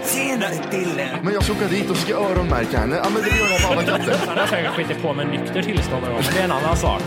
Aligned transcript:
Tjenare 0.05 0.55
Dille! 0.71 1.19
Men 1.23 1.33
jag 1.33 1.43
ska 1.43 1.53
åka 1.53 1.67
dit 1.67 1.89
och 1.89 1.97
ska 1.97 2.13
öronmärka 2.13 2.77
henne. 2.77 2.95
Ja, 3.03 3.09
men 3.09 3.21
det 3.21 3.29
gör 3.29 3.49
jag 3.49 3.61
på 3.61 3.67
alla 3.73 3.83
katter. 3.83 4.15
Han 4.27 4.37
har 4.37 4.47
säkert 4.47 4.71
skitit 4.71 5.01
på 5.01 5.13
med 5.13 5.27
nykter 5.27 5.61
tillstånd 5.61 6.03
men 6.03 6.23
det 6.33 6.39
är 6.39 6.43
en 6.43 6.51
annan 6.51 6.77
sak. 6.77 7.01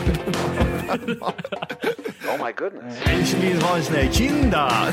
Ich 3.21 3.35
vill 3.35 3.63
ha 3.63 3.77
en 3.77 3.83
sån 3.83 3.95
här 3.95 4.09
kinda. 4.13 4.73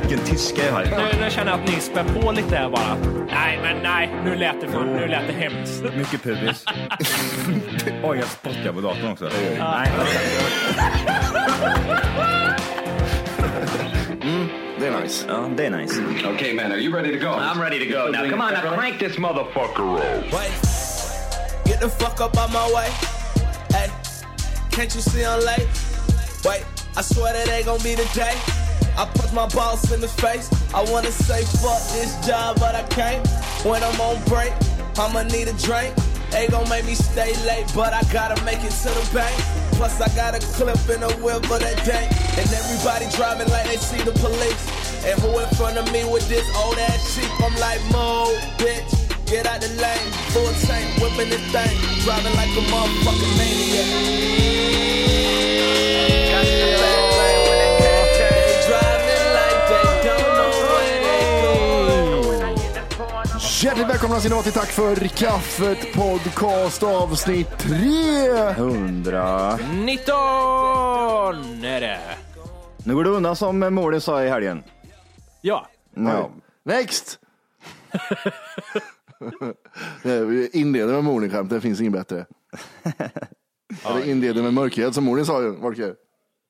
Vilken 0.00 0.26
tyska 0.26 0.66
jag 0.66 0.72
har. 0.72 0.84
Nu, 0.84 1.24
nu 1.24 1.30
känner 1.30 1.52
jag 1.52 1.60
att 1.60 1.68
ni 1.68 1.80
spär 1.80 2.04
på 2.04 2.32
lite 2.32 2.56
här 2.56 2.70
bara. 2.70 2.96
Nej, 3.30 3.58
men 3.62 3.82
nej, 3.82 4.10
nu 4.24 4.36
lät 4.36 4.60
det, 4.60 4.68
för, 4.68 4.84
nu 4.84 5.06
lät 5.06 5.26
det 5.26 5.32
hemskt. 5.32 5.82
Mycket 5.96 6.22
pubis. 6.22 6.64
Oj, 8.04 8.18
jag 8.18 8.28
spottar 8.28 8.72
på 8.72 8.80
datorn 8.80 9.12
också. 9.12 9.30
Nej. 9.58 9.90
Det 14.78 14.86
är 14.86 15.00
nice. 15.00 15.26
Ja, 15.28 15.50
det 15.56 15.66
är 15.66 15.70
nice. 15.70 16.00
okay, 16.34 16.54
man, 16.54 16.72
are 16.72 16.78
you 16.78 16.94
ready 16.94 17.18
to 17.18 17.24
go? 17.26 17.32
I'm 17.32 17.60
ready 17.60 17.78
to 17.78 17.98
go 17.98 18.10
now. 18.10 18.30
Come 18.30 18.44
on, 18.44 18.52
now 18.52 18.76
crank 18.76 18.98
this 18.98 19.18
motherfucker 19.18 19.96
up. 19.96 20.32
Get 21.66 21.80
the 21.80 21.88
fuck 21.88 22.20
up 22.20 22.36
out 22.38 22.52
my 22.52 22.74
way. 22.74 23.15
Can't 24.76 24.94
you 24.94 25.00
see 25.00 25.24
I'm 25.24 25.40
late? 25.40 25.64
Wait, 26.44 26.60
I 26.98 27.00
swear 27.00 27.32
that 27.32 27.48
ain't 27.48 27.64
gonna 27.64 27.82
be 27.82 27.94
the 27.94 28.04
day. 28.12 28.36
I 28.92 29.08
punch 29.08 29.32
my 29.32 29.48
boss 29.48 29.90
in 29.90 30.02
the 30.02 30.08
face. 30.20 30.52
I 30.74 30.84
wanna 30.92 31.10
say 31.10 31.48
fuck 31.64 31.80
this 31.96 32.12
job, 32.28 32.60
but 32.60 32.74
I 32.74 32.82
can't. 32.92 33.26
When 33.64 33.82
I'm 33.82 33.98
on 33.98 34.22
break, 34.28 34.52
I'ma 35.00 35.22
need 35.32 35.48
a 35.48 35.56
drink. 35.64 35.96
Ain't 36.36 36.50
gon' 36.50 36.68
make 36.68 36.84
me 36.84 36.92
stay 36.92 37.32
late, 37.48 37.64
but 37.74 37.94
I 37.94 38.04
gotta 38.12 38.36
make 38.44 38.60
it 38.60 38.76
to 38.84 38.92
the 38.92 39.08
bank. 39.16 39.32
Plus 39.80 39.98
I 39.98 40.12
got 40.14 40.36
a 40.36 40.44
clip 40.52 40.76
in 40.92 41.00
the 41.00 41.12
whip 41.24 41.46
for 41.48 41.56
that 41.56 41.80
day. 41.88 42.04
And 42.36 42.44
everybody 42.44 43.08
driving 43.16 43.48
like 43.48 43.64
they 43.72 43.80
see 43.80 44.04
the 44.04 44.12
police. 44.20 44.60
And 45.08 45.16
who 45.24 45.40
in 45.40 45.48
front 45.56 45.78
of 45.78 45.90
me 45.90 46.04
with 46.04 46.28
this 46.28 46.44
old 46.54 46.76
ass 46.76 47.00
sheep? 47.16 47.32
I'm 47.40 47.56
like, 47.56 47.80
move, 47.96 48.36
bitch. 48.60 49.05
Get 49.26 49.44
out 49.44 49.60
the 49.60 49.68
lane, 49.82 50.12
full 50.30 50.52
tank, 50.68 50.86
whipping 51.00 51.30
this 51.30 51.42
thing, 51.50 51.76
driving 52.04 52.34
like 52.36 52.52
a 52.56 52.62
motherfucking 52.70 53.36
maniac. 53.38 54.16
Hjärtligt 63.62 63.88
välkomna 63.88 64.20
ska 64.20 64.28
ni 64.28 64.34
vara 64.34 64.42
till 64.42 64.52
Tack 64.52 64.68
för 64.68 65.08
kaffet 65.08 65.92
podcast 65.94 66.82
avsnitt 66.82 67.58
3. 67.58 67.76
Hundra. 68.56 69.56
19 69.56 70.04
är 71.64 71.80
det. 71.80 72.00
Nu 72.84 72.94
går 72.94 73.04
det 73.04 73.10
undan 73.10 73.36
som 73.36 73.74
Mården 73.74 74.00
sa 74.00 74.24
i 74.24 74.28
helgen. 74.28 74.62
Ja. 75.40 75.66
Ja. 75.94 76.30
Next! 76.64 77.18
Inleder 80.52 80.92
med 80.92 81.04
morningskämt, 81.04 81.50
det 81.50 81.60
finns 81.60 81.80
inget 81.80 81.92
bättre. 81.92 82.26
Eller 83.86 84.08
inleder 84.08 84.42
med 84.42 84.54
mörkret 84.54 84.94
som 84.94 85.04
Morin 85.04 85.26
sa 85.26 85.42
ju, 85.42 85.50
Volker. 85.50 85.94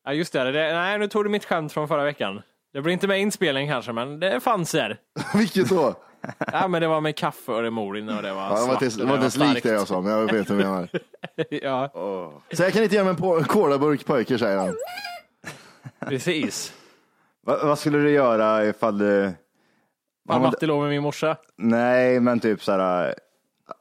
ja, 0.04 0.12
just 0.12 0.32
det, 0.32 0.52
det. 0.52 0.72
Nej, 0.74 0.98
nu 0.98 1.08
tog 1.08 1.24
du 1.24 1.28
mitt 1.28 1.44
skämt 1.44 1.72
från 1.72 1.88
förra 1.88 2.04
veckan. 2.04 2.42
Det 2.72 2.82
blir 2.82 2.92
inte 2.92 3.08
med 3.08 3.20
inspelning 3.20 3.68
kanske, 3.68 3.92
men 3.92 4.20
det 4.20 4.40
fanns 4.40 4.72
där. 4.72 4.98
Vilket 5.34 5.68
då? 5.68 5.94
Ja, 6.52 6.68
men 6.68 6.82
det 6.82 6.88
var 6.88 7.00
med 7.00 7.16
kaffe 7.16 7.52
och 7.52 7.62
det 7.62 7.70
morin 7.70 8.08
och 8.08 8.22
det 8.22 8.32
var 8.34 8.42
Ja, 8.42 8.48
det 8.48 8.54
var 8.54 8.66
svart 8.66 8.82
inte, 8.82 8.96
det 8.98 9.04
var 9.04 9.10
inte 9.12 9.20
ens 9.22 9.36
likt 9.54 9.62
det 9.62 9.72
jag 9.72 9.88
sa, 9.88 10.00
men 10.00 10.12
jag 10.12 10.32
vet 10.32 10.48
vad 10.50 10.58
du 10.58 10.64
menar. 10.64 10.88
Ja, 11.50 11.90
Så 12.52 12.62
jag 12.62 12.72
kan 12.72 12.82
inte 12.82 12.94
göra 12.94 13.04
mig 13.04 13.10
en 13.10 13.16
på- 13.16 13.44
colaburk 13.44 14.06
pojke, 14.06 14.38
säger 14.38 14.56
han. 14.58 14.74
precis. 16.08 16.72
Va, 17.46 17.58
vad 17.64 17.78
skulle 17.78 17.98
du 17.98 18.10
göra 18.10 18.64
ifall 18.66 18.98
du... 18.98 19.32
Var 20.26 20.40
Matti 20.40 20.66
låg 20.66 20.80
med 20.80 20.90
min 20.90 21.02
morsa. 21.02 21.36
Nej, 21.56 22.20
men 22.20 22.40
typ 22.40 22.62
så 22.62 22.72
här. 22.72 23.14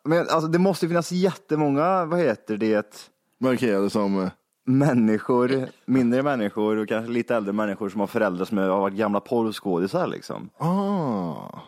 Men 0.03 0.19
alltså, 0.19 0.47
det 0.47 0.59
måste 0.59 0.88
finnas 0.88 1.11
jättemånga, 1.11 2.06
vad 2.06 2.19
heter 2.19 2.57
det, 2.57 3.09
Markerade 3.39 3.89
som... 3.89 4.23
eh, 4.23 4.29
människor, 4.66 5.67
mindre 5.85 6.23
människor 6.23 6.78
och 6.78 6.88
kanske 6.89 7.11
lite 7.11 7.35
äldre 7.35 7.53
människor 7.53 7.89
som 7.89 8.00
har 8.00 8.07
föräldrar 8.07 8.45
som 8.45 8.57
har 8.57 8.67
varit 8.67 8.94
gamla 8.94 9.19
porrskådisar 9.19 10.07
liksom. 10.07 10.50
Ah. 10.57 11.59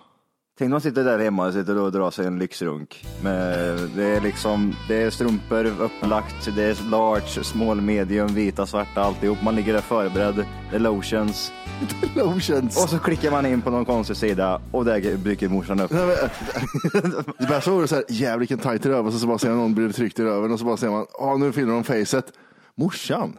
Tänk 0.59 0.67
om 0.67 0.71
man 0.71 0.81
sitter 0.81 1.03
där 1.03 1.19
hemma 1.19 1.47
och 1.47 1.53
sitter 1.53 1.77
och 1.77 1.91
drar 1.91 2.11
sig 2.11 2.27
en 2.27 2.39
lyxrunk. 2.39 3.05
Med, 3.23 3.79
det 3.95 4.03
är 4.03 4.21
liksom, 4.21 4.75
det 4.87 4.95
är 4.95 5.09
strumpor 5.09 5.65
upplagt, 5.65 6.55
det 6.55 6.63
är 6.63 6.89
large, 6.89 7.43
small, 7.43 7.81
medium, 7.81 8.27
vita, 8.27 8.65
svarta, 8.65 9.01
alltihop. 9.01 9.41
Man 9.43 9.55
ligger 9.55 9.73
där 9.73 9.81
förberedd, 9.81 10.45
det 10.69 10.75
är 10.75 10.79
lotions. 10.79 11.51
Lotions. 12.15 12.83
Och 12.83 12.89
så 12.89 12.99
klickar 12.99 13.31
man 13.31 13.45
in 13.45 13.61
på 13.61 13.69
någon 13.69 13.85
konstig 13.85 14.17
sida 14.17 14.61
och 14.71 14.85
där 14.85 15.17
dyker 15.17 15.49
morsan 15.49 15.79
upp. 15.79 15.91
Men, 15.91 16.07
Det 17.37 17.47
bästa 17.49 17.71
vore 17.71 17.87
såhär, 17.87 18.03
jävlar 18.09 18.37
vilken 18.37 18.59
tajt 18.59 18.85
röv 18.85 19.07
och 19.07 19.13
så, 19.13 19.19
så 19.19 19.27
bara 19.27 19.37
ser 19.37 19.49
man 19.49 19.57
någon 19.57 19.73
bli 19.75 19.93
tryckt 19.93 20.19
i 20.19 20.23
röven 20.23 20.51
och 20.51 20.59
så 20.59 20.65
bara 20.65 20.77
ser 20.77 20.89
man, 20.89 21.05
ja 21.19 21.37
nu 21.37 21.51
filmar 21.51 21.73
de 21.73 21.83
facet. 21.83 22.25
Morsan. 22.75 23.37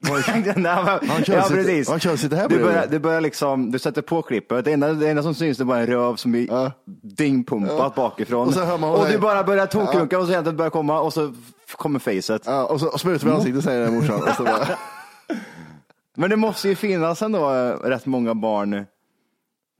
Nej, 0.56 0.74
Han 1.08 1.24
kör 1.24 1.34
ja, 1.34 1.42
sitt- 1.42 1.56
precis. 1.56 1.88
han 1.88 2.00
kör 2.00 2.16
sitt 2.16 2.32
här 2.32 2.48
du, 2.48 2.58
börjar, 2.62 2.86
du 2.86 2.98
börjar 2.98 3.20
liksom, 3.20 3.70
du 3.70 3.78
sätter 3.78 4.02
på 4.02 4.22
klippet. 4.22 4.64
Det 4.64 4.72
enda, 4.72 4.92
det 4.92 5.08
enda 5.10 5.22
som 5.22 5.34
syns 5.34 5.58
det 5.58 5.62
är 5.62 5.64
bara 5.64 5.78
en 5.78 5.86
röv 5.86 6.16
som 6.16 6.30
blir 6.32 6.46
Ja. 6.50 6.72
dingpumpat 7.02 7.76
Ja. 7.78 7.92
bakifrån. 7.96 8.48
Och 8.48 8.80
man- 8.80 8.90
och 8.90 9.06
du 9.08 9.18
bara 9.18 9.44
börjar 9.44 9.66
tokrunka 9.66 10.18
och 10.18 10.24
så 10.26 10.30
egentligen 10.32 10.56
börjar 10.56 10.70
komma 10.70 11.00
och 11.00 11.12
så 11.12 11.32
kommer 11.76 11.98
facet. 11.98 12.42
Ja, 12.46 12.64
och 12.64 12.80
så 12.80 13.08
vi 13.08 13.28
i 13.28 13.30
ansiktet 13.32 13.64
säger 13.64 13.80
den 13.84 13.94
morsan. 13.94 14.22
Och 14.22 14.28
så 14.36 14.42
bara, 14.44 14.68
Men 16.16 16.30
det 16.30 16.36
måste 16.36 16.68
ju 16.68 16.74
finnas 16.74 17.22
ändå 17.22 17.50
eh, 17.54 17.70
rätt 17.88 18.06
många 18.06 18.34
barn 18.34 18.84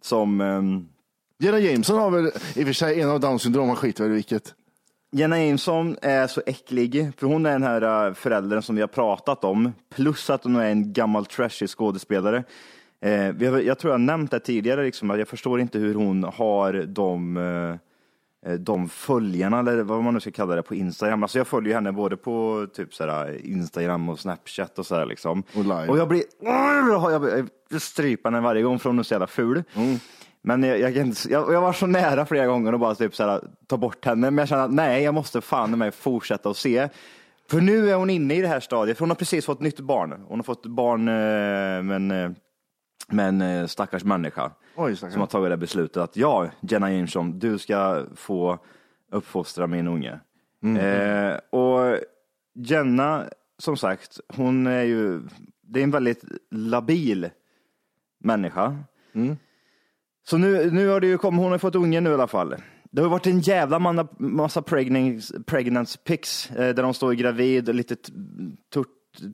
som 0.04 0.40
ehm, 0.40 0.86
Jenna 1.38 1.58
Jameson 1.58 1.98
har 1.98 2.10
väl 2.10 2.26
i 2.54 2.62
och 2.62 2.66
för 2.66 2.72
sig 2.72 3.00
en 3.00 3.10
av 3.10 3.20
Downs 3.20 3.42
syndrom, 3.42 3.68
han 3.68 3.76
skiter 3.76 4.04
väl 4.04 4.12
i 4.12 4.14
vilket. 4.14 4.54
Jenna 5.10 5.44
Jameson 5.44 5.96
är 6.02 6.26
så 6.26 6.42
äcklig, 6.46 7.10
för 7.16 7.26
hon 7.26 7.46
är 7.46 7.52
den 7.52 7.62
här 7.62 8.06
äh, 8.06 8.14
föräldern 8.14 8.62
som 8.62 8.74
vi 8.74 8.80
har 8.80 8.88
pratat 8.88 9.44
om, 9.44 9.72
plus 9.94 10.30
att 10.30 10.44
hon 10.44 10.56
är 10.56 10.70
en 10.70 10.92
gammal 10.92 11.26
trashig 11.26 11.68
skådespelare. 11.68 12.44
Eh, 13.00 13.42
jag 13.42 13.78
tror 13.78 13.90
jag 13.90 13.98
har 13.98 13.98
nämnt 13.98 14.30
det 14.30 14.40
tidigare, 14.40 14.82
liksom, 14.82 15.10
att 15.10 15.18
jag 15.18 15.28
förstår 15.28 15.60
inte 15.60 15.78
hur 15.78 15.94
hon 15.94 16.24
har 16.24 16.72
de, 16.72 17.36
eh, 18.46 18.52
de 18.52 18.88
följarna, 18.88 19.58
eller 19.58 19.82
vad 19.82 20.02
man 20.02 20.14
nu 20.14 20.20
ska 20.20 20.30
kalla 20.30 20.54
det, 20.54 20.62
på 20.62 20.74
Instagram. 20.74 21.22
Alltså 21.22 21.38
jag 21.38 21.46
följer 21.46 21.74
henne 21.74 21.92
både 21.92 22.16
på 22.16 22.66
typ 22.74 22.94
såhär, 22.94 23.46
Instagram 23.46 24.08
och 24.08 24.18
Snapchat 24.18 24.78
och 24.78 24.86
sådär. 24.86 25.06
Liksom. 25.06 25.42
Och 25.54 25.64
och 25.88 25.98
jag 25.98 26.08
blir, 26.08 26.22
jag, 27.70 27.82
stryper 27.82 28.30
henne 28.30 28.40
varje 28.40 28.62
gång 28.62 28.78
för 28.78 28.90
hon 28.90 28.98
är 28.98 29.02
så 29.02 29.14
jävla 29.14 29.26
ful. 29.26 29.62
Men 30.48 30.62
jag, 30.62 30.78
jag, 30.78 30.96
jag, 31.28 31.52
jag 31.52 31.60
var 31.60 31.72
så 31.72 31.86
nära 31.86 32.26
flera 32.26 32.46
gånger 32.46 32.72
att 32.72 32.80
bara 32.80 32.94
typ 32.94 33.14
så 33.14 33.24
här, 33.24 33.40
ta 33.66 33.76
bort 33.76 34.04
henne, 34.04 34.30
men 34.30 34.38
jag 34.38 34.48
känner 34.48 34.64
att 34.64 34.72
nej, 34.72 35.02
jag 35.02 35.14
måste 35.14 35.40
fan 35.40 35.78
mig 35.78 35.90
fortsätta 35.90 36.48
och 36.48 36.56
se. 36.56 36.88
För 37.50 37.60
nu 37.60 37.90
är 37.90 37.94
hon 37.94 38.10
inne 38.10 38.34
i 38.34 38.40
det 38.42 38.48
här 38.48 38.60
stadiet, 38.60 38.98
för 38.98 39.02
hon 39.02 39.10
har 39.10 39.16
precis 39.16 39.46
fått 39.46 39.60
nytt 39.60 39.80
barn. 39.80 40.24
Hon 40.28 40.38
har 40.38 40.44
fått 40.44 40.66
barn 40.66 41.08
eh, 41.08 41.82
med 41.82 42.24
eh, 42.24 42.30
med 43.08 43.28
en 43.28 43.42
eh, 43.42 43.66
stackars 43.66 44.04
människa 44.04 44.52
Oj, 44.76 44.96
stackarn. 44.96 45.12
som 45.12 45.20
har 45.20 45.26
tagit 45.26 45.50
det 45.50 45.56
beslutet 45.56 45.96
att 45.96 46.16
ja, 46.16 46.48
Jenna 46.60 46.92
Jameson, 46.92 47.38
du 47.38 47.58
ska 47.58 48.06
få 48.14 48.58
uppfostra 49.12 49.66
min 49.66 49.88
unge. 49.88 50.20
Mm. 50.62 50.76
Eh, 50.76 51.36
och 51.50 51.96
Jenna, 52.54 53.24
som 53.58 53.76
sagt, 53.76 54.20
hon 54.28 54.66
är 54.66 54.82
ju, 54.82 55.20
det 55.62 55.80
är 55.80 55.84
en 55.84 55.90
väldigt 55.90 56.24
labil 56.50 57.30
människa. 58.18 58.76
Så 60.30 60.38
nu, 60.38 60.70
nu 60.70 60.88
har 60.88 61.00
det 61.00 61.06
ju 61.06 61.18
kommit, 61.18 61.40
hon 61.40 61.50
har 61.50 61.58
fått 61.58 61.74
unge 61.74 62.00
nu 62.00 62.10
i 62.10 62.14
alla 62.14 62.26
fall. 62.26 62.54
Det 62.90 63.02
har 63.02 63.08
varit 63.08 63.26
en 63.26 63.40
jävla 63.40 63.78
manna, 63.78 64.08
massa 64.18 64.62
pregnancy, 64.62 65.34
pregnancy 65.46 65.98
pics 65.98 66.50
eh, 66.50 66.74
där 66.74 66.82
de 66.82 66.94
står 66.94 67.12
gravid 67.12 67.68
och 67.68 67.74
lite 67.74 67.96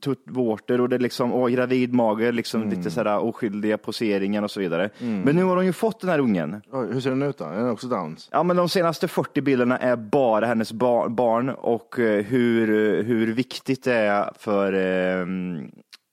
tuttvårtor 0.01 0.81
och 0.81 0.89
det 0.89 0.95
är 0.95 0.99
liksom, 0.99 1.33
åh, 1.33 1.49
gravid 1.49 1.93
mage, 1.93 2.31
liksom 2.31 2.69
lite 2.69 2.91
sådär 2.91 3.19
oskyldiga 3.19 3.77
poseringar 3.77 4.43
och 4.43 4.51
så 4.51 4.59
vidare. 4.59 4.89
Men 4.99 5.35
nu 5.35 5.43
har 5.43 5.55
hon 5.55 5.65
ju 5.65 5.73
fått 5.73 6.01
den 6.01 6.09
här 6.09 6.19
ungen. 6.19 6.61
Oj, 6.71 6.87
hur 6.93 7.01
ser 7.01 7.09
den 7.09 7.21
ut 7.21 7.37
då? 7.37 7.45
Är 7.45 7.55
den 7.57 7.69
också 7.69 7.87
downs? 7.87 8.29
Ja, 8.31 8.43
men 8.43 8.55
de 8.55 8.69
senaste 8.69 9.07
40 9.07 9.41
bilderna 9.41 9.77
är 9.77 9.95
bara 9.95 10.45
hennes 10.45 10.73
bar- 10.73 11.09
barn 11.09 11.49
och 11.49 11.99
eh, 11.99 12.23
hur, 12.25 12.67
hur 13.03 13.33
viktigt 13.33 13.83
det 13.83 13.93
är 13.93 14.29
för, 14.39 14.73
eh, 14.73 15.25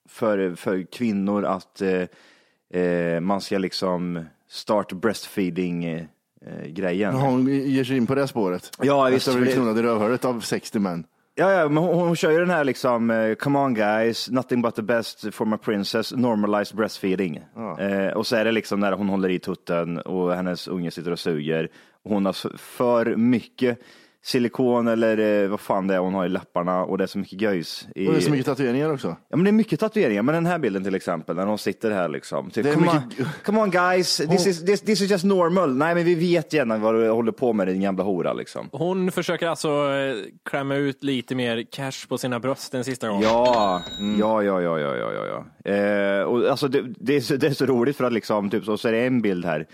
för, 0.08 0.55
för 0.55 0.93
kvinnor 0.93 1.44
att 1.44 1.82
eh, 1.82 2.82
eh, 2.82 3.20
man 3.20 3.40
ska 3.40 3.58
liksom 3.58 4.25
start 4.52 4.93
breastfeeding 4.93 5.84
eh, 5.84 6.02
eh, 6.46 7.12
Hon 7.14 7.46
ger 7.46 7.84
sig 7.84 7.96
in 7.96 8.06
på 8.06 8.14
det 8.14 8.28
spåret. 8.28 8.70
Ja, 8.82 9.04
visst, 9.04 9.16
Efter 9.28 9.32
att 9.32 9.38
bli 9.43 9.50
det- 9.50 9.56
knullad 9.56 9.78
i 9.78 9.82
rövhålet 9.82 10.25
av 10.25 10.40
60 10.40 10.78
män. 10.78 11.04
Ja, 11.34 11.52
ja, 11.52 11.69
men 11.69 11.84
hon, 11.84 11.94
hon 11.94 12.16
kör 12.16 12.31
ju 12.31 12.38
den 12.38 12.50
här 12.50 12.64
liksom, 12.64 13.10
eh, 13.10 13.34
come 13.34 13.58
on 13.58 13.75
guys, 13.75 14.31
nothing 14.31 14.62
but 14.62 14.75
the 14.75 14.82
best 14.82 15.34
for 15.34 15.44
my 15.46 15.56
princess, 15.56 16.12
normalized 16.12 16.76
breastfeeding. 16.76 17.37
Eh, 17.78 18.08
och 18.08 18.26
så 18.26 18.37
är 18.37 18.44
det 18.44 18.52
liksom 18.52 18.81
när 18.81 18.93
hon 18.93 19.08
håller 19.08 19.28
i 19.28 19.38
tutten 19.38 19.99
och 19.99 20.34
hennes 20.34 20.69
unge 20.69 20.90
sitter 20.90 21.10
och 21.10 21.19
suger. 21.19 21.69
Hon 22.05 22.26
har 22.26 22.58
för 22.58 23.16
mycket 23.16 23.78
silikon 24.24 24.88
eller 24.88 25.42
eh, 25.42 25.48
vad 25.48 25.60
fan 25.60 25.86
det 25.86 25.94
är 25.94 25.98
hon 25.98 26.14
har 26.14 26.26
i 26.26 26.28
läpparna 26.28 26.84
och 26.84 26.98
det 26.98 27.04
är 27.04 27.08
så 27.08 27.19
mycket 27.19 27.40
göjs. 27.40 27.86
I, 27.94 28.06
Och 28.08 28.12
det 28.12 28.19
är 28.19 28.20
så 28.22 28.30
mycket 28.30 28.46
tatueringar 28.46 28.92
också. 28.92 29.16
Ja, 29.28 29.36
men 29.36 29.44
det 29.44 29.50
är 29.50 29.52
mycket 29.52 29.80
tatueringar, 29.80 30.22
men 30.22 30.34
den 30.34 30.46
här 30.46 30.58
bilden 30.58 30.84
till 30.84 30.94
exempel, 30.94 31.36
när 31.36 31.46
hon 31.46 31.58
sitter 31.58 31.90
här 31.90 32.08
liksom. 32.08 32.50
Typ, 32.50 32.64
Det 32.64 32.70
är 32.70 32.74
come, 32.74 32.86
mycket- 33.06 33.20
on, 33.20 33.26
come 33.44 33.60
on 33.60 33.70
guys, 33.70 34.16
this 34.16 34.46
is, 34.46 34.64
this, 34.64 34.80
this 34.80 35.00
is 35.00 35.10
just 35.10 35.24
normal. 35.24 35.76
Nej, 35.76 35.94
men 35.94 36.04
vi 36.04 36.14
vet 36.14 36.52
gärna 36.52 36.78
vad 36.78 36.94
du 36.94 37.10
håller 37.10 37.32
på 37.32 37.52
med 37.52 37.66
din 37.69 37.82
jävla 37.82 38.04
hora 38.04 38.32
liksom. 38.32 38.69
Hon 38.72 39.12
försöker 39.12 39.48
alltså 39.48 39.69
eh, 39.69 40.14
klämma 40.50 40.74
ut 40.74 41.02
lite 41.04 41.34
mer 41.34 41.62
cash 41.72 42.08
på 42.08 42.19
sina 42.19 42.40
bröst 42.40 42.72
den 42.72 42.84
sista 42.84 43.08
gången. 43.08 43.22
Ja, 43.22 43.82
ja, 44.19 44.42
ja, 44.42 44.60
ja, 44.60 44.78
ja, 44.78 44.96
ja, 44.96 45.12
ja. 45.12 45.44
ja. 45.64 45.70
Eh, 45.72 46.22
och 46.22 46.50
alltså 46.50 46.69
det, 46.69 46.82
det, 47.00 47.16
är 47.16 47.20
så, 47.20 47.36
det 47.36 47.46
är 47.46 47.50
så 47.54 47.66
roligt 47.66 47.96
för 47.96 48.04
att 48.04 48.12
liksom, 48.12 48.50
typ 48.50 48.64
så, 48.64 48.76
så 48.78 48.88
är 48.88 48.92
det 48.92 49.06
en 49.06 49.22
bild 49.22 49.44
här. 49.44 49.66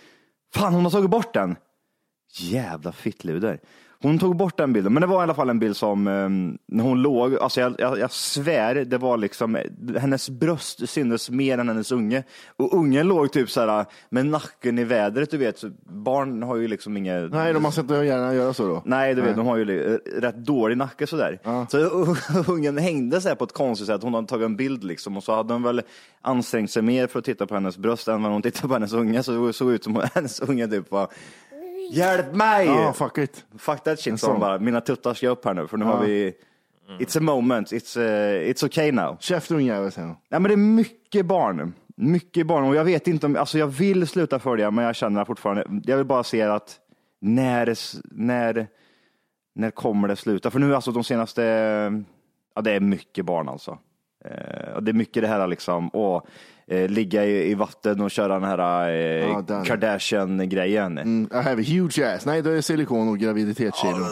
Fan, 0.55 0.75
hon 0.75 0.85
har 0.85 0.91
tagit 0.91 1.11
bort 1.11 1.35
den. 1.35 1.56
Jävla 2.41 2.93
fittluder. 2.93 3.59
Hon 4.03 4.19
tog 4.19 4.37
bort 4.37 4.56
den 4.56 4.73
bilden, 4.73 4.93
men 4.95 5.00
det 5.00 5.06
var 5.06 5.21
i 5.21 5.23
alla 5.23 5.35
fall 5.35 5.50
en 5.50 5.59
bild 5.59 5.77
som 5.77 6.06
eh, 6.09 6.29
när 6.77 6.85
hon 6.85 7.03
låg, 7.03 7.35
alltså 7.37 7.61
jag, 7.61 7.75
jag, 7.79 7.99
jag 7.99 8.11
svär, 8.12 8.75
det 8.75 8.99
var 8.99 9.17
liksom, 9.17 9.59
hennes 9.99 10.31
bröst 10.31 10.89
syntes 10.89 11.31
mer 11.31 11.59
än 11.59 11.69
hennes 11.69 11.93
unge. 11.93 12.23
Och 12.56 12.75
ungen 12.75 13.09
låg 13.09 13.33
typ 13.33 13.50
så 13.50 13.61
här 13.61 13.85
med 14.09 14.27
nacken 14.27 14.79
i 14.79 14.85
vädret, 14.85 15.31
du 15.31 15.37
vet. 15.37 15.59
Så 15.59 15.71
barn 15.85 16.43
har 16.43 16.56
ju 16.56 16.69
liksom 16.69 16.97
inget... 16.97 17.31
Nej, 17.33 17.53
de 17.53 17.65
har 17.65 17.81
inte 17.81 17.95
gärna 17.95 18.35
göra 18.35 18.55
så 18.55 18.67
då. 18.69 18.83
Nej, 18.85 19.15
du 19.15 19.23
vet, 19.23 19.37
de 19.37 19.47
har 19.47 19.56
ju 19.56 19.65
li- 19.65 19.99
rätt 20.21 20.37
dålig 20.37 20.77
nacke 20.79 21.06
sådär. 21.06 21.39
Så 21.71 21.79
ungen 22.53 22.79
hängde 22.79 23.21
så 23.21 23.29
här 23.29 23.35
på 23.37 23.45
ett 23.45 23.53
konstigt 23.53 23.87
sätt. 23.87 24.03
Hon 24.03 24.15
hade 24.15 24.27
tagit 24.27 24.45
en 24.45 24.56
bild 24.56 24.85
liksom 24.85 25.17
och 25.17 25.25
så 25.25 25.35
hade 25.35 25.53
hon 25.53 25.62
väl 25.62 25.83
ansträngt 26.23 26.71
sig 26.71 26.83
mer 26.83 27.06
för 27.06 27.19
att 27.19 27.25
titta 27.25 27.47
på 27.47 27.55
hennes 27.55 27.79
bröst 27.79 28.09
än 28.09 28.23
vad 28.23 28.33
hon 28.33 28.43
tittade 28.43 28.69
på 28.69 28.75
hennes 28.75 28.93
unge. 28.93 29.23
Så 29.23 29.47
det 29.47 29.53
såg 29.53 29.71
ut 29.73 29.85
som 29.85 30.03
hennes 30.15 30.41
unge 30.41 30.69
typ 30.69 30.91
var 30.91 31.09
Hjälp 31.90 32.35
mig! 32.35 32.67
Ja, 32.67 32.93
fuck 32.93 33.19
it. 33.19 33.44
Fuck 33.58 33.85
that 33.85 34.00
shit, 34.00 34.20
sa 34.20 34.31
hon 34.31 34.40
bara. 34.40 34.58
Mina 34.58 34.81
tuttar 34.81 35.14
ska 35.14 35.29
upp 35.29 35.44
här 35.44 35.55
nu 35.55 35.67
för 35.67 35.76
nu 35.76 35.85
har 35.85 36.00
vi 36.00 36.35
It's 36.99 37.19
a 37.19 37.20
moment, 37.20 37.73
it's, 37.73 37.96
uh, 37.96 38.50
it's 38.50 38.64
okay 38.64 38.93
now. 38.93 39.17
Käft 39.20 39.50
ungjävel, 39.50 39.93
säger 39.93 40.08
hon. 40.08 40.17
Nej, 40.29 40.40
men 40.40 40.49
det 40.49 40.55
är 40.55 40.56
mycket 40.56 41.26
barn. 41.26 41.75
Mycket 41.96 42.46
barn 42.46 42.64
och 42.64 42.76
jag 42.76 42.85
vet 42.85 43.08
inte 43.08 43.26
om, 43.26 43.37
alltså 43.37 43.58
jag 43.58 43.67
vill 43.67 44.06
sluta 44.06 44.38
följa 44.38 44.70
men 44.70 44.85
jag 44.85 44.96
känner 44.96 45.25
fortfarande, 45.25 45.64
jag 45.85 45.96
vill 45.96 46.06
bara 46.06 46.25
se 46.25 46.43
att 46.43 46.76
när, 47.20 47.75
när, 48.14 48.67
när 49.55 49.70
kommer 49.70 50.08
det 50.08 50.17
sluta? 50.17 50.50
För 50.50 50.58
nu 50.58 50.75
alltså 50.75 50.93
de 50.93 51.05
senaste, 51.05 51.43
ja 52.55 52.62
det 52.62 52.73
är 52.73 52.81
mycket 52.81 53.25
barn 53.25 53.49
alltså. 53.49 53.79
Eh, 54.25 54.73
och 54.73 54.82
det 54.82 54.91
är 54.91 54.94
mycket 54.94 55.23
det 55.23 55.29
här 55.29 55.47
liksom, 55.47 55.91
åh, 55.93 56.23
eh, 56.67 56.88
ligga 56.88 57.25
i, 57.25 57.50
i 57.50 57.55
vatten 57.55 58.00
och 58.00 58.11
köra 58.11 58.35
den 58.35 58.44
här 58.49 58.91
eh, 58.91 59.43
den. 59.43 59.65
Kardashian-grejen. 59.65 60.99
Mm, 60.99 61.29
I 61.32 61.37
have 61.37 61.62
a 61.62 61.65
huge 61.69 61.99
ass. 61.99 62.26
Nej, 62.26 62.43
det 62.43 62.50
är 62.50 62.61
silikon 62.61 63.09
och 63.09 63.19
graviditetskilo. 63.19 64.05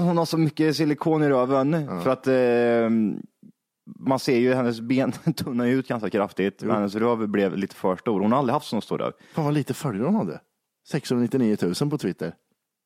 Hon 0.00 0.18
har 0.18 0.24
så 0.24 0.38
mycket 0.38 0.76
silikon 0.76 1.22
i 1.22 1.28
röven 1.28 2.02
för 2.02 2.10
att 2.10 2.26
eh, 2.26 2.90
man 3.98 4.18
ser 4.18 4.38
ju 4.38 4.54
hennes 4.54 4.80
ben 4.80 5.12
tunna 5.36 5.66
ut 5.66 5.88
ganska 5.88 6.10
kraftigt. 6.10 6.62
Men 6.62 6.76
hennes 6.76 6.94
röv 6.94 7.28
blev 7.28 7.56
lite 7.56 7.74
för 7.74 7.96
stor. 7.96 8.20
Hon 8.20 8.32
har 8.32 8.38
aldrig 8.38 8.52
haft 8.54 8.66
så 8.66 8.80
stor 8.80 8.98
röv. 8.98 9.12
Fan 9.34 9.44
vad 9.44 9.54
lite 9.54 9.74
följare 9.74 10.06
hon 10.06 10.14
hade. 10.14 10.40
699 10.88 11.56
000 11.80 11.90
på 11.90 11.98
Twitter. 11.98 12.34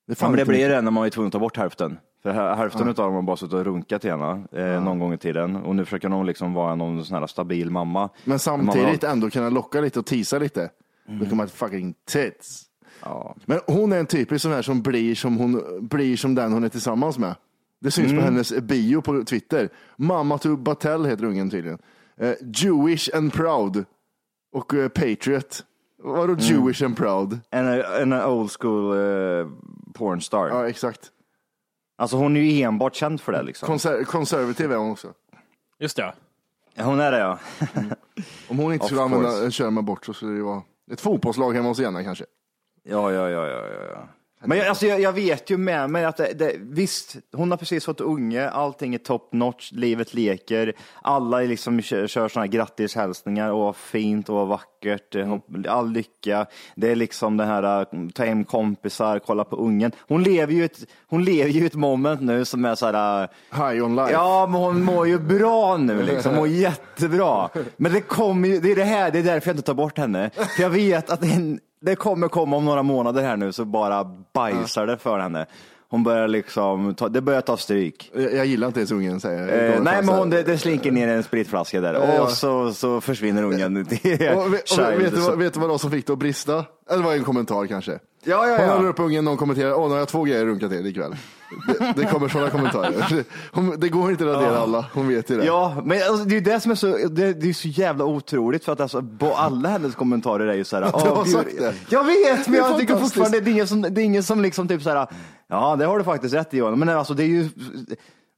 Det, 0.07 0.21
Ja, 0.21 0.29
men 0.29 0.39
det 0.39 0.45
blir 0.45 0.69
det 0.69 0.81
när 0.81 0.91
man 0.91 1.07
är 1.07 1.11
tvungen 1.11 1.27
att 1.27 1.33
ta 1.33 1.39
bort 1.39 1.57
hälften. 1.57 1.99
För 2.25 2.33
hä- 2.33 2.55
hälften 2.57 2.89
av 2.89 2.95
dem 2.95 3.15
har 3.15 3.23
bara 3.23 3.37
suttit 3.37 3.55
och 3.55 3.65
runkat 3.65 4.03
till 4.03 4.11
henne 4.11 4.43
eh, 4.53 4.85
någon 4.85 4.99
gång 4.99 5.13
i 5.13 5.19
tiden. 5.19 5.57
Och 5.57 5.77
nu 5.77 5.85
försöker 5.85 6.09
hon 6.09 6.27
liksom 6.27 6.55
vara 6.55 6.75
någon 6.75 7.05
sån 7.05 7.19
här 7.19 7.27
stabil 7.27 7.71
mamma. 7.71 8.09
Men 8.25 8.39
samtidigt 8.39 9.05
ändå 9.05 9.31
kunna 9.31 9.49
locka 9.49 9.81
lite 9.81 9.99
och 9.99 10.07
tisa 10.07 10.39
lite. 10.39 10.71
Look 11.09 11.29
at 11.33 11.37
my 11.39 11.47
fucking 11.47 11.95
tits. 12.11 12.63
Ja. 13.03 13.35
Men 13.45 13.61
hon 13.67 13.93
är 13.93 13.99
en 13.99 14.07
typisk 14.07 14.43
sån 14.43 14.53
här 14.53 14.63
som 14.63 14.83
blir 14.83 15.15
som, 15.15 15.37
hon, 15.37 15.63
blir 15.89 16.17
som 16.17 16.35
den 16.35 16.53
hon 16.53 16.65
är 16.65 16.69
tillsammans 16.69 17.19
med. 17.19 17.35
Det 17.81 17.91
syns 17.91 18.11
Mm. 18.13 18.19
på 18.25 18.25
hennes 18.31 18.61
bio 18.61 19.01
på 19.03 19.25
Twitter. 19.25 19.69
Mamma 19.97 20.39
to 20.39 20.57
Batel 20.57 21.05
heter 21.07 21.25
ungen 21.25 21.51
tydligen. 21.51 21.79
Eh, 22.21 22.33
Jewish 22.55 23.09
and 23.17 23.33
proud. 23.33 23.85
Och 24.53 24.75
eh, 24.75 24.89
patriot. 24.89 25.65
Vadå 26.03 26.33
Mm. 26.33 26.39
Jewish 26.39 26.83
and 26.85 26.97
proud? 26.97 27.41
En, 27.51 27.67
en 28.01 28.13
old 28.13 28.51
school 28.61 28.93
eh, 28.93 29.47
pornstar. 29.95 30.49
Ja, 30.49 30.69
exakt. 30.69 31.11
Alltså 31.97 32.17
hon 32.17 32.37
är 32.37 32.41
ju 32.41 32.63
enbart 32.63 32.95
känd 32.95 33.21
för 33.21 33.33
det 33.33 33.43
liksom. 33.43 33.67
Konser- 33.67 34.05
konservativ 34.05 34.73
är 34.73 34.77
hon 34.77 34.91
också. 34.91 35.13
Just 35.79 35.97
det. 35.97 36.13
Ja, 36.75 36.85
Hon 36.85 37.01
är 37.01 37.13
det 37.13 37.19
ja. 37.19 37.39
Om 38.49 38.59
hon 38.59 38.73
inte 38.73 38.83
Of 38.83 38.89
skulle 38.89 39.03
använda 39.03 39.29
course. 39.31 39.51
köra 39.51 39.71
med 39.71 39.85
bort 39.85 40.07
så 40.07 40.13
skulle 40.13 40.33
det 40.37 40.43
vara 40.43 40.63
ett 40.93 41.01
fotbollslag 41.01 41.53
hemma 41.53 41.69
hos 41.69 41.79
Jenna 41.79 42.05
kanske. 42.05 42.25
Ja, 42.83 43.13
ja, 43.13 43.29
ja, 43.31 43.47
ja, 43.49 43.67
ja, 43.67 43.85
ja. 43.93 44.09
Men 44.47 44.59
jag, 44.59 44.67
alltså, 44.67 44.87
jag, 44.87 45.01
jag 45.01 45.13
vet 45.13 45.51
ju 45.51 45.57
med 45.57 45.91
mig 45.91 46.05
att 46.05 46.17
det, 46.17 46.33
det, 46.33 46.53
visst, 46.61 47.17
hon 47.33 47.51
har 47.51 47.59
precis 47.59 47.85
fått 47.85 48.01
unge, 48.01 48.49
allting 48.51 48.95
är 48.95 48.99
top 48.99 49.33
notch, 49.33 49.73
livet 49.73 50.15
leker, 50.15 50.73
alla 51.03 51.43
är 51.43 51.47
liksom 51.49 51.83
kör, 51.83 52.07
kör 52.07 52.29
sådana 52.29 52.47
här 52.47 52.53
grattishälsningar, 52.53 53.53
åh 53.53 53.65
vad 53.65 53.77
fint, 53.77 54.29
åh 54.31 54.37
vad 54.37 54.49
vackert, 54.49 55.15
hopp- 55.15 55.67
all 55.69 55.91
lycka. 55.93 56.47
Det 56.77 56.91
är 56.91 56.97
liksom 56.97 57.37
det 57.37 57.45
här, 57.45 57.81
eh, 57.81 57.87
ta 58.15 58.25
hem 58.25 58.45
kompisar, 58.45 59.19
kolla 59.19 59.45
på 59.45 59.57
ungen. 59.57 59.93
Hon 60.09 60.23
lever 60.23 60.53
ju 60.53 60.65
ett, 60.65 60.79
hon 61.09 61.25
lever 61.25 61.51
ju 61.51 61.67
ett 61.67 61.75
moment 61.75 62.21
nu 62.21 62.45
som 62.45 62.65
är 62.65 62.75
så 62.75 62.87
här, 62.87 63.23
eh, 63.23 63.29
High 63.71 63.85
on 63.85 63.97
life. 63.97 64.13
Ja, 64.13 64.47
men 64.51 64.61
hon 64.61 64.83
mår 64.83 65.07
ju 65.09 65.19
bra 65.19 65.77
nu 65.77 66.03
liksom. 66.03 66.35
Mår 66.35 66.49
jättebra. 66.49 67.49
Men 67.77 67.93
det 67.93 68.01
kommer 68.01 68.49
ju, 68.49 68.61
det 68.61 68.73
är 68.73 68.77
det 68.77 68.85
här, 68.85 69.11
det 69.11 69.19
är 69.19 69.23
därför 69.23 69.49
jag 69.49 69.55
inte 69.55 69.67
tar 69.67 69.75
bort 69.75 69.99
henne. 69.99 70.31
För 70.57 70.63
jag 70.63 70.71
vet 70.71 71.11
att 71.11 71.21
det, 71.21 71.59
det 71.85 71.97
kommer 71.97 72.29
komma 72.29 72.57
om 72.57 72.65
några 72.65 72.83
månader 72.83 73.23
här 73.23 73.37
nu 73.37 73.53
så 73.53 73.65
bara 73.65 74.05
bajsar 74.35 74.87
det 74.87 74.99
för 74.99 75.19
henne. 75.19 75.47
Hon 75.89 76.03
börjar 76.03 76.29
liksom, 76.29 76.95
ta, 76.95 77.09
det 77.09 77.21
börjar 77.21 77.41
ta 77.41 77.57
stryk. 77.57 78.11
Jag, 78.15 78.35
jag 78.35 78.47
gillar 78.47 78.67
inte 78.67 78.81
ens 78.81 78.93
ungen 78.93 79.21
säger. 79.21 79.73
Eh, 79.75 79.83
nej, 79.83 80.03
men 80.03 80.15
hon, 80.15 80.31
det, 80.31 80.43
det 80.43 80.59
slinker 80.59 80.91
ner 80.93 81.09
en 81.09 81.23
spritflaska 81.23 81.81
där 81.81 81.95
Ja. 81.95 82.23
och 82.23 82.31
så, 82.31 82.73
så 82.73 83.01
försvinner 83.01 83.43
ungen 83.43 83.77
Och, 83.77 83.93
vet, 83.93 84.63
och 84.63 84.69
child. 84.69 85.03
vet, 85.03 85.15
du 85.15 85.21
vad, 85.21 85.39
vet 85.39 85.55
du 85.55 85.61
vad 85.61 85.71
det 85.71 85.79
som 85.79 85.91
fick 85.91 86.07
det 86.07 86.13
att 86.13 86.19
brista? 86.19 86.65
Eller 86.91 86.99
det 87.03 87.05
var 87.09 87.15
en 87.15 87.25
kommentar 87.25 87.67
kanske. 87.67 87.99
Ja, 88.25 88.49
ja, 88.49 88.57
Hon 88.57 88.67
ja. 88.67 88.77
håller 88.77 88.89
upp 88.89 88.99
ungen, 89.01 89.25
någon 89.25 89.37
kommenterar, 89.37 89.75
åh 89.75 89.85
nu 89.87 89.91
har 89.93 89.99
jag 89.99 90.09
två 90.09 90.23
grejer 90.25 90.41
att 90.41 90.47
runka 90.47 90.69
till 90.69 90.87
ikväll. 90.87 91.17
Det, 91.69 91.93
det 91.97 92.05
kommer 92.05 92.29
sådana 92.29 92.51
kommentarer. 92.51 93.25
Hon, 93.53 93.81
det 93.81 93.89
går 93.89 94.11
inte 94.11 94.25
att 94.31 94.37
radera 94.37 94.59
alla, 94.59 94.87
hon 94.95 95.09
vet 95.09 95.31
ju 95.31 95.37
det. 95.37 95.45
Ja, 95.45 95.83
men 95.85 95.99
alltså, 96.09 96.25
det 96.25 96.33
är 96.35 96.39
ju 96.39 96.41
det 96.45 96.61
som 96.61 96.71
är 96.71 96.75
så, 96.75 96.87
det, 96.87 97.33
det 97.33 97.49
är 97.49 97.53
så 97.53 97.69
jävla 97.69 98.05
otroligt 98.05 98.65
för 98.65 98.73
att 98.73 98.81
alltså, 98.81 99.03
alla 99.37 99.69
hennes 99.69 99.95
kommentarer 99.95 100.47
är 100.47 100.55
ju 100.55 100.65
så 100.65 100.77
här. 100.77 100.83
du 100.83 100.91
"Åh, 100.95 101.17
har 101.17 101.25
bjud-" 101.25 101.35
sagt 101.37 101.59
det. 101.59 101.75
Jag 101.89 102.05
vet, 102.05 102.49
men 102.49 102.59
jag 102.59 102.79
tycker 102.79 102.97
fortfarande 102.97 103.41
det 103.41 103.51
är 103.51 103.53
ingen 103.53 103.69
som, 103.69 103.83
det 103.83 104.01
är 104.01 104.05
ingen 104.05 104.23
som 104.23 104.43
liksom 104.43 104.69
typ 104.69 104.83
så 104.83 104.91
här. 104.91 105.07
Ja, 105.49 105.77
det 105.77 105.85
har 105.85 105.99
du 105.99 106.05
faktiskt 106.05 106.35
rätt 106.35 106.55
i 106.55 106.57
Johan. 106.57 106.79
Men 106.79 106.89
alltså 106.89 107.15
det 107.15 107.23
är 107.23 107.27
ju 107.29 107.49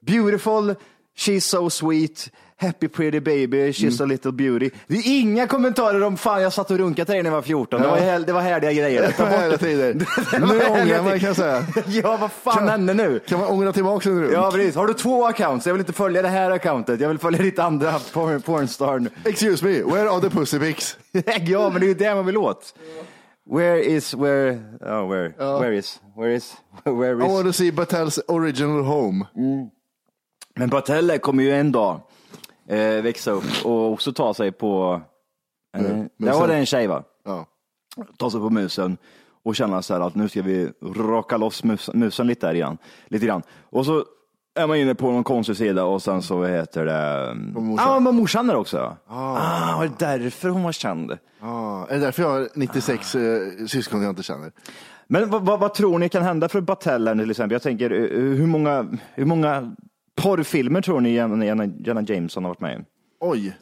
beautiful, 0.06 0.74
she's 1.16 1.40
so 1.44 1.70
sweet. 1.70 2.30
Happy 2.58 2.88
pretty 2.88 3.20
baby, 3.20 3.73
she's 3.73 4.00
Mm. 4.00 4.04
a 4.04 4.06
little 4.12 4.32
beauty. 4.32 4.70
Det 4.87 4.94
är 4.96 5.20
inga 5.20 5.46
kommentarer 5.46 6.02
om 6.02 6.16
fan 6.16 6.42
jag 6.42 6.52
satt 6.52 6.70
och 6.70 6.78
runkat 6.78 7.06
dig 7.08 7.23
när 7.23 7.30
jag 7.30 7.35
var 7.35 7.42
14. 7.42 7.80
Det, 7.82 7.88
var, 7.88 7.99
Ja. 7.99 8.18
det 8.18 8.32
var 8.32 8.40
härliga 8.40 8.73
grejer. 8.73 9.02
Det. 9.50 9.58
tiden. 9.58 9.99
Det 10.30 10.38
var 10.38 10.46
Nu 10.54 10.61
härliga 10.61 10.82
ångrar 11.00 11.11
man 11.11 11.20
kan 11.20 11.26
jag 11.26 11.37
säga. 11.37 11.66
Ja, 11.87 12.16
vad 12.16 12.32
fan 12.32 12.68
hände 12.68 12.94
nu? 12.94 13.20
Kan 13.26 13.40
man 13.40 13.49
ångra 13.49 13.73
tillbaka 13.73 14.08
en 14.08 14.20
runk? 14.23 14.32
Ja, 14.35 14.50
precis. 14.50 14.75
Har 14.75 14.87
du 14.87 14.94
två 14.94 15.26
accounts? 15.26 15.66
Jag 15.66 15.75
vill 15.75 15.80
inte 15.80 15.92
följa 15.92 16.23
det 16.23 16.28
här 16.28 16.50
accountet. 16.50 17.00
Jag 17.00 17.08
vill 17.08 17.18
följa 17.18 17.42
ditt 17.42 17.58
andra 17.58 17.94
porn, 18.12 18.42
pornstar. 18.42 19.08
Excuse 19.25 19.64
me, 19.64 19.82
where 19.82 20.11
are 20.11 20.20
the 20.20 20.30
pussy 20.30 20.58
pics? 20.58 20.96
ja, 21.46 21.70
men 21.70 21.80
det 21.80 21.87
är 21.87 21.88
ju 21.88 21.94
det 21.94 22.14
man 22.14 22.26
vill 22.26 22.37
åt. 22.37 22.75
Where 23.50 23.85
is, 23.85 24.14
where, 24.14 24.50
oh, 24.80 25.08
where, 25.11 25.28
where 25.38 25.76
is, 25.78 26.00
where 26.16 26.35
is, 26.35 26.54
where 26.85 27.11
I 27.12 27.14
want 27.14 27.46
is. 27.46 27.56
to 27.56 27.62
see 27.62 27.70
Battels 27.73 28.18
original 28.28 28.82
home. 28.82 29.25
Men 30.56 30.68
Bartelle 30.68 31.18
kommer 31.18 31.42
ju 31.42 31.52
en 31.52 31.72
dag 31.72 32.00
eh, 32.68 32.78
växa 33.02 33.30
upp 33.30 33.44
och 33.64 33.92
också 33.92 34.12
ta 34.12 34.34
sig 34.34 34.52
på, 34.52 35.00
eh, 35.76 35.84
Mm, 35.84 36.08
där 36.18 36.26
var 36.26 36.32
musen. 36.34 36.48
det 36.48 36.54
en 36.56 36.66
tjej 36.66 36.86
va? 36.86 37.02
Ja. 37.25 37.46
Ta 38.18 38.30
sig 38.30 38.40
på 38.40 38.50
musen 38.50 38.96
och 39.44 39.56
känna 39.56 39.82
så 39.82 39.94
här 39.94 40.00
att 40.00 40.14
nu 40.14 40.28
ska 40.28 40.42
vi 40.42 40.70
rocka 40.82 41.36
loss 41.36 41.64
mus, 41.64 41.90
musen 41.94 42.26
lite 42.26 42.46
där 42.46 42.54
igen. 42.54 42.78
Lite 43.06 43.26
grann. 43.26 43.42
Och 43.70 43.86
så 43.86 44.04
är 44.54 44.66
man 44.66 44.76
inne 44.76 44.94
på 44.94 45.10
någon 45.10 45.25
konstig 45.25 45.56
sida 45.56 45.84
och 45.84 46.02
sen 46.02 46.22
så 46.22 46.44
heter 46.44 46.84
det? 46.86 47.34
morsan. 47.60 47.92
Ja, 47.92 48.00
men 48.00 48.14
morsan 48.14 48.50
är 48.50 48.54
också. 48.56 48.96
Ah, 49.08 49.76
var 49.76 49.84
det 49.84 49.92
därför 49.98 50.48
hon 50.48 50.62
var 50.62 50.72
känd? 50.72 51.18
Ah, 51.40 51.86
är 51.88 51.94
det 51.94 52.00
därför 52.00 52.22
jag 52.22 52.30
har 52.30 52.48
96 52.54 53.14
eh, 53.14 53.20
syskon 53.66 54.02
jag 54.02 54.10
inte 54.10 54.22
känner? 54.22 54.52
Men 55.08 55.30
vad, 55.30 55.42
vad, 55.46 55.60
vad 55.60 55.75
tror 55.75 55.98
ni 55.98 56.08
kan 56.08 56.22
hända 56.22 56.48
för 56.48 56.60
Bartellen 56.60 57.18
till 57.18 57.30
exempel? 57.30 57.52
Jag 57.54 57.62
tänker, 57.62 57.90
eh, 57.90 58.18
hur 58.20 58.46
många, 58.46 58.86
hur 59.14 59.25
många 59.25 59.75
porrfilmer 60.23 60.80
tror 60.82 61.00
ni 61.00 61.11
Jenna, 61.14 61.44
Jenna, 61.44 61.64
Jenna 61.64 62.02
Jameson 62.02 62.44
har 62.44 62.50
varit 62.50 62.61
med 62.61 62.80
i? 62.80 62.85
Oj. 63.20 63.56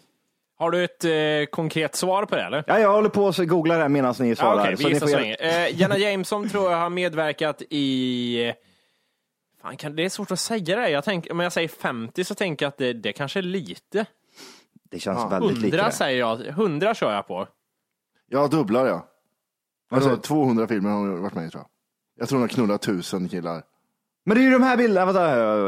Har 0.58 0.70
du 0.70 0.84
ett 0.84 1.04
eh, 1.04 1.50
konkret 1.50 1.94
svar 1.96 2.24
på 2.26 2.36
det 2.36 2.42
eller? 2.42 2.64
Ja, 2.66 2.78
jag 2.78 2.92
håller 2.92 3.08
på 3.08 3.28
att 3.28 3.36
googla 3.48 3.74
det 3.74 3.82
här 3.82 3.88
medan 3.88 4.14
ni 4.18 4.28
Ja, 4.28 4.34
svarar. 4.36 4.76
Så 4.76 4.82
vi 4.88 4.94
gissar 4.94 5.00
får 5.00 5.06
så 5.06 5.12
göra- 5.12 5.20
länge. 5.20 5.66
Eh, 5.68 5.80
Jenna 5.80 5.98
Jameson 5.98 6.48
tror 6.48 6.70
jag 6.70 6.78
har 6.78 6.90
medverkat 6.90 7.62
i... 7.70 8.52
Fan, 9.62 9.76
kan, 9.76 9.96
det 9.96 10.04
är 10.04 10.08
svårt 10.08 10.30
att 10.30 10.40
säga 10.40 10.76
det. 10.76 10.88
Jag 10.88 11.04
tänk, 11.04 11.26
om 11.30 11.40
jag 11.40 11.52
säger 11.52 11.68
50 11.68 12.24
så 12.24 12.34
tänker 12.34 12.64
jag 12.66 12.68
att 12.68 12.78
det, 12.78 12.92
det 12.92 13.12
kanske 13.12 13.40
är 13.40 13.42
lite. 13.42 14.06
Det 14.90 14.98
känns 14.98 15.32
väldigt 15.32 15.58
lite. 15.58 15.66
100 15.76 15.86
det. 15.86 15.92
säger 15.92 16.18
jag. 16.18 16.46
100 16.46 16.94
kör 16.94 17.12
jag 17.14 17.26
på. 17.26 17.46
Jag 18.28 18.50
dubblar 18.50 18.86
jag. 18.86 19.02
Alltså 19.90 20.10
Alltså- 20.10 20.22
200 20.28 20.66
filmer 20.66 20.90
har 20.90 20.96
hon 20.98 21.22
varit 21.22 21.34
med 21.34 21.46
i 21.46 21.50
tror 21.50 21.60
jag. 21.62 21.68
Jag 22.20 22.28
tror 22.28 22.36
hon 22.38 22.42
har 22.42 22.48
knullat 22.48 22.82
tusen 22.82 23.28
killar. 23.28 23.62
Men 24.26 24.36
det 24.36 24.40
är 24.40 24.44
ju 24.44 24.50
de 24.50 24.62
här 24.62 24.76
bilderna, 24.76 25.06
vänta, 25.06 25.22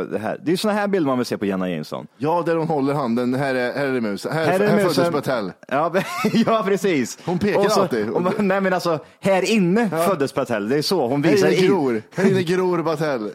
det, 0.05 0.19
här. 0.19 0.39
det 0.43 0.49
är 0.49 0.51
ju 0.51 0.57
såna 0.57 0.75
här 0.75 0.89
bilder 0.89 1.07
man 1.07 1.19
vill 1.19 1.27
se 1.27 1.39
på 1.39 1.47
Jenna 1.47 1.71
Jameson. 1.71 2.07
Ja, 2.17 2.43
där 2.47 2.57
hon 2.57 2.69
håller 2.69 2.95
handen. 2.95 3.35
Här 3.35 3.55
är, 3.55 3.73
här 3.73 3.87
är 3.87 4.01
musen. 4.01 4.33
Här, 4.33 4.45
Här 4.47 4.53
här, 4.53 4.61
är 4.61 4.75
musen. 4.85 4.91
föddes 5.05 5.13
Battelle. 5.13 5.53
Ja, 5.69 5.93
ja 6.47 6.63
precis. 6.67 7.19
Hon 7.25 7.39
pekar 7.39 7.61
Och 7.61 7.73
så- 7.73 7.81
alltid. 7.81 8.09
och 8.11 8.23
man- 8.23 8.33
nej 8.39 8.61
men 8.61 8.73
alltså, 8.73 8.99
här 9.21 9.51
inne 9.51 9.91
föddes 9.91 10.33
Patel, 10.33 10.69
det 10.69 10.77
är 10.79 10.83
så 10.83 11.07
hon 11.07 11.25
Här 11.25 11.33
visar 11.33 11.49
inne 11.49 11.57
in. 11.57 11.67
gror. 11.67 12.03
Här 12.15 12.31
inne 12.31 12.43
gror 12.43 12.83
Battelle. 12.83 13.31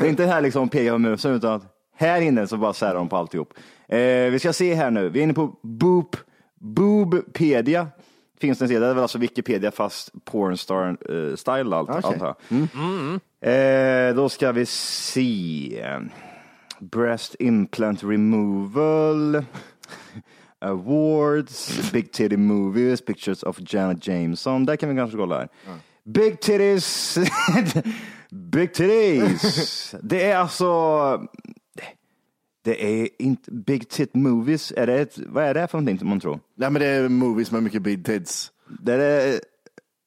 Det 0.00 0.06
är 0.06 0.08
inte 0.08 0.24
här 0.24 0.40
liksom 0.40 0.68
pekar 0.68 0.92
på 0.92 0.98
musen 0.98 1.32
utan 1.34 1.52
att 1.52 1.62
här 1.96 2.20
inne 2.20 2.46
så 2.46 2.56
bara 2.56 2.72
särar 2.72 2.94
de 2.94 3.08
på 3.08 3.16
alltihop. 3.16 3.52
Eh, 3.88 3.98
vi 4.30 4.38
ska 4.38 4.52
se 4.52 4.74
här 4.74 4.90
nu, 4.90 5.08
vi 5.08 5.18
är 5.18 5.22
inne 5.22 5.34
på 5.34 5.54
Boop, 5.62 6.16
Boobpedia. 6.60 7.86
Finns 8.40 8.58
det 8.58 8.64
en 8.64 8.68
sida, 8.68 8.80
det 8.80 8.86
är 8.86 8.94
väl 8.94 9.02
alltså 9.02 9.18
Wikipedia 9.18 9.70
fast 9.70 10.10
pornstar 10.24 10.88
eh, 10.88 11.36
style 11.36 11.76
allt, 11.76 11.90
Okej. 11.90 12.00
antar 12.04 12.26
jag. 12.26 12.58
Eh, 13.44 14.14
då 14.14 14.28
ska 14.28 14.52
vi 14.52 14.66
se. 14.66 16.00
Breast 16.80 17.36
implant 17.38 18.04
removal. 18.04 19.44
Awards, 20.58 21.92
Big 21.92 22.12
Titty 22.12 22.36
Movies, 22.36 23.00
Pictures 23.00 23.42
of 23.42 23.58
Janet 23.60 24.06
Jameson. 24.06 24.66
Där 24.66 24.76
kan 24.76 24.88
vi 24.88 24.96
kanske 24.96 25.16
kolla 25.16 25.38
här. 25.38 25.48
Big 26.04 26.40
Titties. 26.40 27.18
Big 28.30 28.74
Titties. 28.74 29.94
Det 30.02 30.30
är 30.30 30.36
alltså... 30.36 31.28
Det 32.64 33.02
är 33.02 33.08
inte 33.18 33.50
Big 33.50 33.88
Tit 33.88 34.14
Movies. 34.14 34.72
Är 34.76 34.86
det 34.86 35.00
ett, 35.00 35.18
vad 35.18 35.44
är 35.44 35.54
det 35.54 35.66
för 35.66 35.80
någonting 35.80 36.08
man 36.08 36.20
tror? 36.20 36.40
Nej 36.54 36.70
men 36.70 36.82
det 36.82 36.86
är 36.86 37.08
movies 37.08 37.50
med 37.50 37.62
mycket 37.62 37.82
big 37.82 38.04
tits. 38.04 38.52
Det 38.82 38.94
är, 38.94 39.40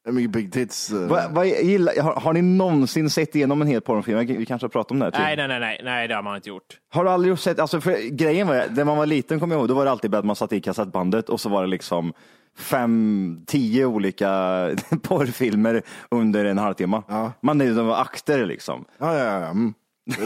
Det 0.08 0.12
är 0.12 0.14
mycket 0.14 0.32
big 0.32 0.52
tits. 0.52 0.92
eh. 0.92 1.08
vad, 1.08 1.32
vad 1.32 1.48
gillar, 1.48 2.02
har, 2.02 2.14
har 2.14 2.34
ni 2.34 2.42
någonsin 2.42 3.10
sett 3.10 3.36
igenom 3.36 3.62
en 3.62 3.68
hel 3.68 3.82
porrfilm? 3.82 4.18
Vi 4.20 4.46
kanske 4.46 4.66
har 4.66 4.70
pratat 4.70 4.92
om 4.92 5.00
det 5.00 5.06
här. 5.06 5.12
Nej, 5.12 5.38
nej, 5.38 5.48
nej, 5.48 5.60
nej, 5.60 5.82
nej, 5.84 6.08
det 6.08 6.16
har 6.16 6.24
man 6.24 6.36
inte 6.36 6.50
gjort. 6.50 6.78
Har 6.94 7.04
du 7.04 7.10
aldrig 7.10 7.40
sett, 7.40 7.60
alltså 7.60 7.82
för 7.82 8.10
grejen 8.10 8.48
var, 8.48 8.66
när 8.76 8.86
man 8.86 8.98
var 8.98 9.06
liten 9.06 9.40
kommer 9.40 9.56
jag 9.56 9.60
ihåg, 9.60 9.68
då 9.68 9.74
var 9.74 9.86
det 9.86 9.92
alltid 9.92 10.16
att 10.16 10.26
man 10.26 10.36
satte 10.36 10.56
i 10.56 10.62
kassettbandet 10.62 11.30
och 11.30 11.42
så 11.42 11.50
var 11.50 11.62
det 11.62 11.68
liksom 11.68 12.14
fem, 12.58 13.44
tio 13.48 13.86
olika 13.86 14.28
porrfilmer 15.04 15.82
under 16.12 16.46
en 16.46 16.58
halvtimme. 16.58 17.02
Ja. 17.08 17.32
Man 17.42 17.58
det 17.58 17.74
var 17.74 18.02
akter 18.02 18.46
liksom. 18.46 18.86
Ja, 18.98 19.18
ja, 19.18 19.24
ja. 19.24 19.48
Mm. 19.48 19.74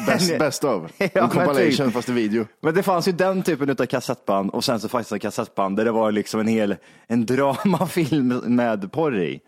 Best, 0.07 0.39
best 0.39 0.63
of. 0.63 0.91
Ja, 0.97 1.05
en 1.05 1.09
men 1.13 1.29
compilation 1.29 1.87
typ. 1.87 1.93
fast 1.93 2.09
i 2.09 2.11
video. 2.11 2.45
Men 2.61 2.73
det 2.73 2.83
fanns 2.83 3.07
ju 3.07 3.11
den 3.11 3.43
typen 3.43 3.69
av 3.69 3.85
kassettband 3.85 4.49
och 4.49 4.63
sen 4.63 4.79
så 4.79 4.89
faktiskt 4.89 5.11
en 5.11 5.19
kassettband 5.19 5.77
där 5.77 5.85
det 5.85 5.91
var 5.91 6.11
liksom 6.11 6.39
en 6.39 6.47
hel 6.47 6.75
en 7.07 7.25
dramafilm 7.25 8.27
med 8.45 8.91
porr 8.91 9.19
i. 9.19 9.41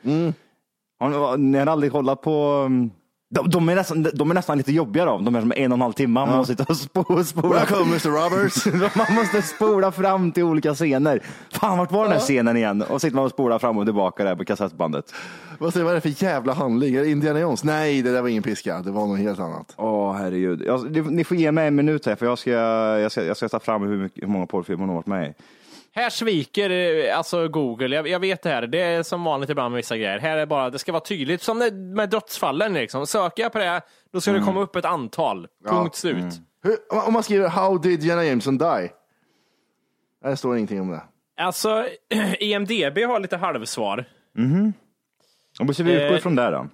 Har 1.00 1.38
ni, 1.38 1.44
ni 1.44 1.58
har 1.58 1.68
aldrig 1.68 1.92
kollat 1.92 2.22
på 2.22 2.64
um, 2.66 2.92
de, 3.34 3.50
de, 3.50 3.70
är 3.70 3.76
nästan, 3.76 4.08
de 4.14 4.30
är 4.32 4.34
nästan 4.36 4.58
lite 4.58 4.72
jobbiga 4.72 5.06
då. 5.06 5.18
De 5.18 5.36
är 5.36 5.40
som 5.42 5.54
en 5.56 5.72
och 5.72 5.76
en 5.76 5.82
halv 5.82 5.94
timme. 5.94 6.20
Man 6.20 6.38
måste 6.38 6.54
sitta 6.54 6.64
och 6.70 6.78
spo, 6.78 7.24
spola. 7.24 7.50
Welcome 7.60 7.82
Mr 7.92 8.10
Roberts. 8.10 8.66
Man 8.98 9.16
måste 9.16 9.42
spola 9.42 9.92
fram 9.92 10.32
till 10.32 10.44
olika 10.44 10.74
scener. 10.76 11.20
Fan, 11.52 11.78
vart 11.78 11.92
var 11.92 12.04
den 12.04 12.12
här 12.14 12.20
scenen 12.20 12.58
igen? 12.58 12.82
Och 12.82 13.02
sitter 13.02 13.16
man 13.16 13.26
och 13.26 13.32
spolar 13.32 13.60
fram 13.60 13.78
och 13.78 13.86
tillbaka 13.86 14.24
där 14.24 14.36
på 14.36 14.46
kassettbandet. 14.46 15.14
Vad 15.60 15.74
säger- 15.74 15.84
vad 15.84 15.92
är 15.92 15.96
det 15.96 16.02
för 16.16 16.24
jävla 16.24 16.54
handling? 16.54 16.96
Är 16.96 17.02
det 17.02 17.10
Indiana 17.10 17.40
Jones? 17.40 17.64
Nej, 17.64 18.02
det 18.02 18.12
där 18.14 18.22
var 18.22 18.30
ingen 18.30 18.44
piska. 18.44 18.80
Det 18.82 18.92
var 18.92 19.08
något 19.08 19.20
helt 19.20 19.40
annat. 19.40 19.74
Åh, 19.78 20.14
herregud. 20.14 20.64
Jag, 20.66 21.12
ni 21.12 21.24
får 21.24 21.38
ge 21.38 21.52
mig 21.52 21.68
en 21.68 21.76
minut 21.76 22.06
här, 22.06 22.16
för 22.16 22.26
jag 22.26 22.38
ska, 22.40 22.52
jag 22.52 23.12
ska, 23.12 23.24
jag 23.26 23.38
ska 23.38 23.50
ta 23.50 23.60
fram 23.60 23.82
hur, 23.84 23.98
mycket, 23.98 24.24
hur 24.24 24.28
många 24.28 24.46
porrfilmer 24.46 24.80
hon 24.82 24.90
har 24.90 24.96
varit 24.96 25.08
med 25.08 25.30
i. 25.30 25.34
Här 25.96 26.10
sviker 26.10 26.70
eh, 26.70 27.18
alltså 27.18 27.48
Google. 27.48 27.96
Jag, 27.96 28.08
jag 28.08 28.20
vet 28.20 28.42
det 28.42 28.50
här. 28.50 28.68
Det 28.68 28.82
är 28.82 29.04
som 29.04 29.24
vanligt 29.24 29.50
ibland 29.50 29.72
med 29.72 29.78
vissa 29.78 29.98
grejer. 29.98 30.20
Här 30.20 30.38
är 30.38 30.46
bara, 30.46 30.70
det 30.70 30.80
ska 30.80 30.92
vara 30.92 31.04
tydligt. 31.04 31.42
Som 31.42 31.60
det, 31.60 31.72
med 31.72 32.10
dödsfallen 32.10 32.74
liksom. 32.74 33.08
Söker 33.08 33.44
jag 33.44 33.52
på 33.52 33.60
det, 33.60 33.82
då 34.14 34.22
ska 34.22 34.32
det 34.32 34.40
komma 34.40 34.62
upp 34.62 34.76
ett 34.76 34.86
antal. 34.86 35.48
Punkt 35.66 35.96
slut. 35.96 36.34
Hur, 36.64 36.78
om 37.08 37.14
man 37.14 37.24
skriver 37.24 37.48
How 37.48 37.78
did 37.78 38.04
Jenna 38.04 38.26
Jameson 38.26 38.58
die? 38.58 38.90
Det 40.24 40.38
står 40.38 40.58
ingenting 40.58 40.82
om 40.82 40.92
det. 40.92 41.02
Alltså, 41.38 41.86
IMDB 42.40 42.98
har 42.98 43.20
lite 43.20 43.38
halvsvar. 43.38 44.06
Om 45.60 45.68
vi 45.68 45.96
Eh, 45.96 46.18
ifrån 46.18 46.36
där 46.36 46.52
då. 46.52 46.68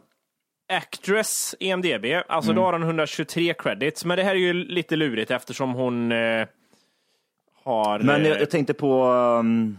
Actress 0.72 1.56
IMDB, 1.60 2.06
alltså 2.28 2.54
då 2.54 2.64
har 2.64 2.74
hon 2.74 2.84
123 2.84 3.54
credits. 3.54 4.06
Men 4.06 4.18
det 4.18 4.24
här 4.24 4.32
är 4.32 4.40
ju 4.40 4.54
lite 4.54 4.96
lurigt 4.96 5.32
eftersom 5.32 5.74
hon 5.74 6.12
eh, 6.12 6.48
har... 7.70 8.00
Men 8.00 8.26
jag, 8.26 8.36
eh, 8.36 8.40
jag 8.40 8.50
tänkte 8.50 8.74
på, 8.74 9.04
um, 9.04 9.78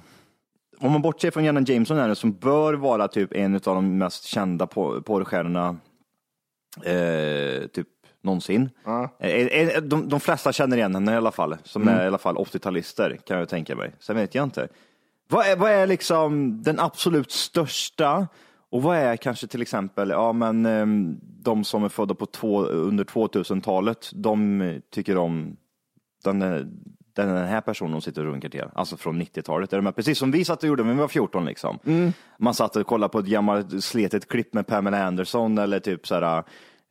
om 0.78 0.92
man 0.92 1.02
bortser 1.02 1.30
från 1.30 1.44
Jenna 1.44 1.60
Jameson 1.60 1.96
här 1.96 2.08
nu, 2.08 2.14
som 2.14 2.32
bör 2.32 2.74
vara 2.74 3.08
typ 3.08 3.32
en 3.32 3.54
av 3.54 3.60
de 3.60 3.98
mest 3.98 4.24
kända 4.24 4.66
por- 4.66 5.00
porrstjärnorna 5.00 5.76
eh, 6.84 7.66
typ 7.66 7.88
någonsin. 8.22 8.70
Eh, 9.18 9.82
de, 9.82 10.08
de 10.08 10.20
flesta 10.20 10.52
känner 10.52 10.76
igen 10.76 10.94
henne 10.94 11.12
i 11.12 11.16
alla 11.16 11.32
fall, 11.32 11.56
som 11.64 11.88
är 11.88 12.04
i 12.04 12.06
alla 12.06 12.18
fall 12.18 12.36
80-talister 12.36 13.16
kan 13.16 13.38
jag 13.38 13.48
tänka 13.48 13.76
mig. 13.76 13.94
Sen 13.98 14.16
vet 14.16 14.34
jag 14.34 14.44
inte. 14.44 14.68
Vad 15.28 15.46
är, 15.46 15.56
vad 15.56 15.70
är 15.70 15.86
liksom 15.86 16.62
den 16.62 16.80
absolut 16.80 17.30
största 17.30 18.28
och 18.70 18.82
vad 18.82 18.96
är 18.96 19.16
kanske 19.16 19.46
till 19.46 19.62
exempel, 19.62 20.10
ja 20.10 20.32
men 20.32 20.66
ehm, 20.66 21.16
de 21.22 21.64
som 21.64 21.84
är 21.84 21.88
födda 21.88 22.14
på 22.14 22.26
två, 22.26 22.64
under 22.64 23.04
2000-talet, 23.04 24.10
de 24.14 24.80
tycker 24.90 25.16
om 25.16 25.56
den, 26.24 26.40
den, 27.14 27.28
den 27.28 27.46
här 27.46 27.60
personen 27.60 27.92
som 27.92 28.00
sitter 28.00 28.26
och 28.26 28.32
runkar 28.32 28.48
till. 28.48 28.64
Alltså 28.74 28.96
från 28.96 29.22
90-talet. 29.22 29.72
Är 29.72 29.76
de 29.76 29.86
här, 29.86 29.92
Precis 29.92 30.18
som 30.18 30.30
vi 30.30 30.44
satt 30.44 30.62
och 30.62 30.68
gjorde 30.68 30.84
när 30.84 30.92
vi 30.94 31.00
var 31.00 31.08
14 31.08 31.44
liksom. 31.44 31.78
Man 32.38 32.54
satt 32.54 32.76
och 32.76 32.86
kollade 32.86 33.12
på 33.12 33.18
ett 33.18 33.26
gammalt 33.26 33.84
sletet 33.84 34.28
klipp 34.28 34.54
med 34.54 34.66
Pamela 34.66 35.04
Anderson 35.04 35.58
eller 35.58 35.80
typ 35.80 36.06
så 36.06 36.14
här 36.14 36.44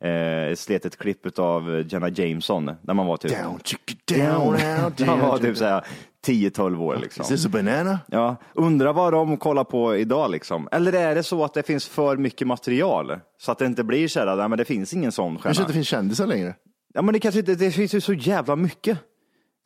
eh, 0.04 0.54
sletet 0.54 0.96
klipp 0.98 1.38
av 1.38 1.84
Jenna 1.88 2.08
Jameson 2.08 2.70
när 2.82 2.94
man 2.94 3.06
var 3.06 3.16
typ 3.16 3.42
Down, 3.42 3.58
chicka, 3.64 4.16
down, 4.16 4.56
down, 4.96 5.06
man 5.18 5.20
var 5.28 5.38
typ 5.38 5.56
så 5.56 5.64
här 5.64 5.84
10-12 6.26 6.80
år 6.80 6.96
liksom. 6.96 7.22
Is 7.22 7.28
this 7.28 7.46
a 7.46 7.48
banana? 7.52 7.98
Ja, 8.06 8.36
undrar 8.54 8.92
vad 8.92 9.12
de 9.12 9.36
kollar 9.36 9.64
på 9.64 9.96
idag 9.96 10.30
liksom. 10.30 10.68
Eller 10.72 10.92
är 10.92 11.14
det 11.14 11.22
så 11.22 11.44
att 11.44 11.54
det 11.54 11.62
finns 11.62 11.88
för 11.88 12.16
mycket 12.16 12.46
material? 12.46 13.20
Så 13.38 13.52
att 13.52 13.58
det 13.58 13.66
inte 13.66 13.84
blir 13.84 14.08
så 14.08 14.20
här, 14.20 14.36
nej 14.36 14.48
men 14.48 14.58
det 14.58 14.64
finns 14.64 14.94
ingen 14.94 15.12
sån 15.12 15.32
Kanske 15.32 15.48
stjärna. 15.48 15.62
inte 15.62 15.72
finns 15.74 15.88
kändisar 15.88 16.26
längre. 16.26 16.54
Ja 16.94 17.02
men 17.02 17.12
det 17.12 17.20
kanske 17.20 17.38
inte, 17.40 17.54
det 17.54 17.70
finns 17.70 17.94
ju 17.94 18.00
så 18.00 18.12
jävla 18.12 18.56
mycket. 18.56 18.98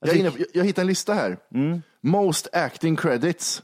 Jag, 0.04 0.14
är 0.14 0.20
inne, 0.20 0.32
jag, 0.38 0.46
jag 0.52 0.64
hittade 0.64 0.82
en 0.82 0.86
lista 0.86 1.14
här. 1.14 1.36
Mm. 1.54 1.82
Most 2.00 2.48
acting 2.52 2.96
credits. 2.96 3.62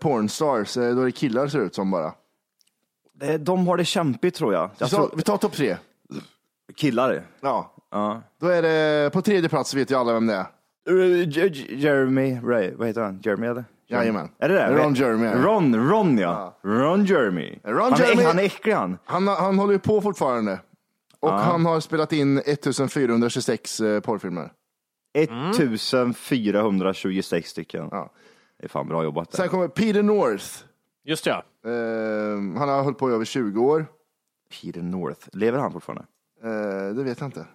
Pornstars. 0.00 0.76
eh, 0.76 0.94
Då 0.94 1.00
är 1.00 1.04
det 1.04 1.12
killar 1.12 1.48
ser 1.48 1.58
det 1.58 1.64
ut 1.64 1.74
som 1.74 1.90
bara. 1.90 2.12
Eh, 3.22 3.34
De 3.34 3.66
har 3.68 3.76
det 3.76 3.84
kämpigt 3.84 4.34
tror 4.36 4.52
jag. 4.54 4.66
Vi 4.66 4.72
jag 4.78 4.90
tar, 4.90 4.96
tror, 4.96 5.10
vi 5.16 5.22
tar 5.22 5.36
topp 5.36 5.52
tre. 5.52 5.76
killar. 6.76 7.22
Ja. 7.40 7.74
Ja. 7.90 8.22
Då 8.40 8.46
är 8.48 8.62
det 8.62 9.10
på 9.12 9.22
tredje 9.22 9.48
plats 9.48 9.74
vet 9.74 9.90
ju 9.90 9.94
alla 9.94 10.12
vem 10.12 10.26
det 10.26 10.34
är. 10.34 10.46
Uh, 10.90 11.28
J- 11.28 11.48
J- 11.48 11.76
Jeremy 11.78 12.40
Ray, 12.44 12.74
vad 12.74 12.86
heter 12.86 13.00
han? 13.00 13.20
Jeremy 13.24 13.46
eller? 13.46 13.64
Jajamän. 13.88 14.28
Är 14.38 14.48
det 14.48 14.54
det? 14.54 14.76
Ron 14.76 14.94
Jeremy. 14.94 15.26
Ron, 15.26 15.88
Ron 15.90 16.18
ja. 16.18 16.58
Ron 16.64 17.04
Jeremy. 17.04 17.58
Ron 17.64 17.92
han, 17.92 18.00
Jeremy. 18.00 18.22
Är, 18.22 18.26
han 18.26 18.38
är 18.38 18.42
äcklig 18.42 18.72
han. 18.72 18.98
Han, 19.04 19.28
han 19.28 19.58
håller 19.58 19.72
ju 19.72 19.78
på 19.78 20.00
fortfarande. 20.00 20.60
Och 21.20 21.32
han 21.32 21.66
har 21.66 21.80
spelat 21.80 22.12
in 22.12 22.38
1426 22.38 23.80
eh, 23.80 24.00
porrfilmer. 24.00 24.52
1426 25.14 27.50
stycken. 27.50 27.88
Ja. 27.90 28.10
Det 28.58 28.64
är 28.64 28.68
fan 28.68 28.88
bra 28.88 29.04
jobbat. 29.04 29.32
Sen 29.32 29.42
Där. 29.42 29.48
kommer 29.50 29.68
Peter 29.68 30.02
North. 30.02 30.44
Just 31.04 31.26
ja. 31.26 31.42
Eh, 31.64 31.70
han 32.58 32.68
har 32.68 32.82
hållit 32.82 32.98
på 32.98 33.10
i 33.10 33.14
över 33.14 33.24
20 33.24 33.64
år. 33.64 33.86
Peter 34.62 34.82
North. 34.82 35.28
Lever 35.32 35.58
han 35.58 35.72
fortfarande? 35.72 36.04
Eh, 36.42 36.94
det 36.94 37.04
vet 37.04 37.20
jag 37.20 37.26
inte. 37.28 37.46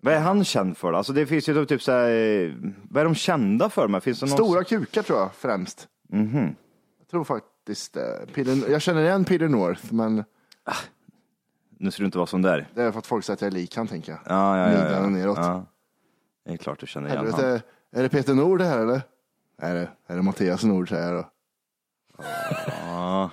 Vad 0.00 0.14
är 0.14 0.20
han 0.20 0.44
känd 0.44 0.76
för 0.76 0.92
då? 0.92 0.98
Alltså 0.98 1.12
det 1.12 1.26
finns 1.26 1.48
ju 1.48 1.66
typ 1.66 1.82
så 1.82 1.92
här, 1.92 2.10
eh, 2.10 2.52
vad 2.90 3.00
är 3.00 3.04
de 3.04 3.14
kända 3.14 3.70
för? 3.70 3.88
Men 3.88 4.00
finns 4.00 4.20
det 4.20 4.26
någon... 4.26 4.36
Stora 4.36 4.64
kukar 4.64 5.02
tror 5.02 5.18
jag 5.18 5.34
främst. 5.34 5.88
Mhm. 6.08 6.54
Jag 6.98 7.08
tror 7.10 7.24
faktiskt 7.24 7.92
det. 7.94 8.26
Peter, 8.34 8.70
jag 8.70 8.82
känner 8.82 9.02
igen 9.02 9.24
Peter 9.24 9.48
North, 9.48 9.92
men 9.94 10.24
Nu 11.78 11.90
ska 11.90 12.02
du 12.02 12.06
inte 12.06 12.18
vara 12.18 12.26
sån 12.26 12.42
där. 12.42 12.68
det 12.74 12.82
är 12.82 12.92
för 12.92 12.98
att 12.98 13.06
folk 13.06 13.24
säger 13.24 13.34
att 13.34 13.40
jag 13.40 13.48
är 13.48 13.52
lik 13.54 13.76
han, 13.76 13.86
tänker 13.86 14.12
jag. 14.12 14.20
Ja, 14.26 14.58
ja, 14.58 14.72
ja. 14.72 14.90
Ja. 14.90 15.04
och 15.04 15.12
neråt. 15.12 15.38
ja. 15.38 15.66
Det 16.44 16.52
är 16.52 16.56
klart 16.56 16.80
du 16.80 16.86
känner 16.86 17.08
igen 17.08 17.18
Helvete, 17.18 17.46
honom. 17.46 17.60
är 17.92 18.02
det 18.02 18.08
Peter 18.08 18.34
Nord 18.34 18.58
det 18.58 18.64
här 18.64 18.78
eller? 18.78 19.02
Är 19.58 19.74
det, 19.74 19.88
är 20.06 20.16
det 20.16 20.22
Mattias 20.22 20.64
Nord 20.64 20.88
säger 20.88 21.12
jag 21.12 21.24
då. 21.24 21.30
Ja. 22.86 23.30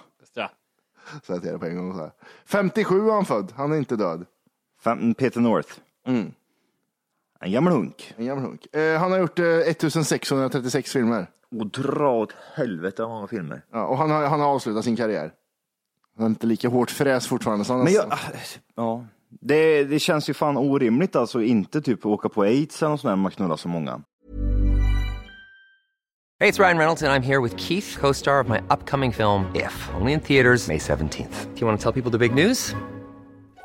Så 1.24 1.34
jag 1.34 1.41
det 1.41 1.60
på 1.60 1.65
en 1.65 1.77
gång. 1.77 1.94
Så 1.94 2.00
här. 2.00 2.12
57 2.46 3.08
är 3.08 3.13
han 3.13 3.25
född, 3.25 3.53
han 3.56 3.72
är 3.72 3.77
inte 3.77 3.96
död. 3.96 4.25
Fem, 4.84 5.13
Peter 5.13 5.39
North. 5.39 5.74
Mm. 6.08 6.32
En 7.39 7.51
gammal 7.51 7.74
hunk. 7.74 8.13
En 8.18 8.25
gammal 8.25 8.46
hunk. 8.46 8.75
Eh, 8.75 9.00
han 9.00 9.12
har 9.12 9.20
gjort 9.20 9.39
eh, 9.39 9.46
1636 9.46 10.91
filmer. 10.91 11.27
Och 11.60 11.68
dra 11.68 12.12
åt 12.12 12.36
helvete 12.56 13.01
vad 13.01 13.12
många 13.12 13.27
filmer. 13.27 13.62
Ja, 13.72 13.86
och 13.86 13.98
han 13.98 14.12
har, 14.12 14.27
han 14.27 14.39
har 14.39 14.48
avslutat 14.48 14.84
sin 14.84 14.96
karriär. 14.96 15.34
Han 16.18 16.25
är 16.25 16.30
inte 16.30 16.48
lika 16.48 16.70
hårt 16.70 16.91
fräs 16.91 17.27
fortfarande. 17.27 17.65
Så 17.65 17.74
han 17.74 17.84
Men 17.84 17.94
jag, 17.94 18.13
ja. 18.75 19.06
Det, 19.41 19.83
det 19.83 20.00
känns 20.00 20.29
ju 20.29 20.33
fan 20.33 20.57
orimligt 20.57 21.15
alltså 21.15 21.41
inte 21.41 21.81
typ 21.81 22.05
åka 22.05 22.29
på 22.29 22.41
aids 22.41 22.81
eller 22.81 22.89
något 22.89 23.00
sånt 23.01 23.09
där 23.09 23.15
när 23.15 23.23
man 23.23 23.31
knullar 23.31 23.55
så 23.55 23.67
många. 23.67 24.01
Hej, 26.39 26.51
det 26.51 26.59
är 26.59 26.63
Ryan 26.63 26.77
Reynolds, 26.77 27.03
and 27.03 27.11
I'm 27.13 27.23
here 27.23 27.39
with 27.39 27.55
Keith, 27.57 28.00
co 28.00 28.13
star 28.13 28.39
of 28.39 28.50
my 28.50 28.57
upcoming 28.57 29.13
film, 29.13 29.45
If, 29.55 29.89
only 30.00 30.13
in 30.13 30.19
theaters, 30.19 30.67
May 30.67 30.79
17th. 30.79 31.53
Do 31.53 31.59
you 31.59 31.67
want 31.67 31.79
to 31.79 31.83
tell 31.83 32.01
people 32.01 32.19
the 32.19 32.29
big 32.29 32.47
news? 32.47 32.75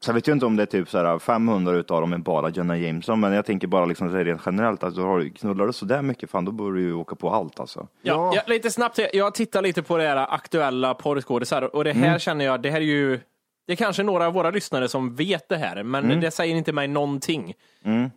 Så 0.00 0.08
jag 0.10 0.14
vet 0.14 0.28
ju 0.28 0.32
inte 0.32 0.46
om 0.46 0.56
det 0.56 0.62
är 0.62 0.66
typ 0.66 0.90
så 0.90 0.98
här 0.98 1.18
500 1.18 1.72
utav 1.72 2.00
dem 2.00 2.12
är 2.12 2.18
bara 2.18 2.50
Jenna 2.50 2.78
Jameson, 2.78 3.20
men 3.20 3.32
jag 3.32 3.44
tänker 3.46 3.66
bara 3.66 3.86
liksom 3.86 4.10
så 4.10 4.16
här 4.16 4.24
rent 4.24 4.42
generellt 4.46 4.82
att 4.82 4.94
du 4.94 5.00
har 5.02 5.28
knullar 5.36 5.66
du 5.66 5.72
sådär 5.72 6.02
mycket, 6.02 6.30
fan 6.30 6.44
då 6.44 6.52
borde 6.52 6.76
du 6.76 6.82
ju 6.82 6.94
åka 6.94 7.14
på 7.16 7.30
allt 7.30 7.60
alltså. 7.60 7.86
Ja, 8.02 8.32
ja, 8.34 8.42
lite 8.46 8.70
snabbt. 8.70 8.98
Jag 9.12 9.34
tittar 9.34 9.62
lite 9.62 9.82
på 9.82 9.96
det 9.96 10.08
här 10.08 10.16
aktuella 10.34 10.94
porrskådisar 10.94 11.76
och 11.76 11.84
det 11.84 11.92
här 11.92 12.06
Mm. 12.06 12.18
känner 12.18 12.44
jag, 12.44 12.62
det 12.62 12.70
här 12.70 12.80
är 12.80 12.84
ju, 12.84 13.20
det 13.66 13.72
är 13.72 13.76
kanske 13.76 14.02
några 14.02 14.26
av 14.26 14.32
våra 14.32 14.50
lyssnare 14.50 14.88
som 14.88 15.14
vet 15.14 15.48
det 15.48 15.56
här, 15.56 15.82
men 15.82 16.04
Mm. 16.04 16.20
det 16.20 16.30
säger 16.30 16.56
inte 16.56 16.72
mig 16.72 16.88
någonting. 16.88 17.54
Mm. 17.84 18.04
Eh, 18.04 18.10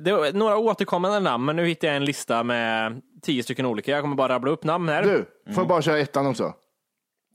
det 0.00 0.10
är 0.10 0.32
några 0.32 0.56
återkommande 0.58 1.20
namn, 1.20 1.44
men 1.44 1.56
nu 1.56 1.66
hittar 1.66 1.88
jag 1.88 1.96
en 1.96 2.04
lista 2.04 2.42
med 2.42 3.00
tio 3.22 3.42
stycken 3.42 3.66
olika. 3.66 3.90
Jag 3.92 4.02
kommer 4.02 4.16
bara 4.16 4.32
rabbla 4.34 4.50
upp 4.50 4.64
namn 4.64 4.88
här. 4.88 5.02
Du, 5.02 5.24
får 5.54 5.62
jag 5.62 5.68
bara 5.68 5.82
köra 5.82 5.98
ettan 5.98 6.26
också? 6.26 6.54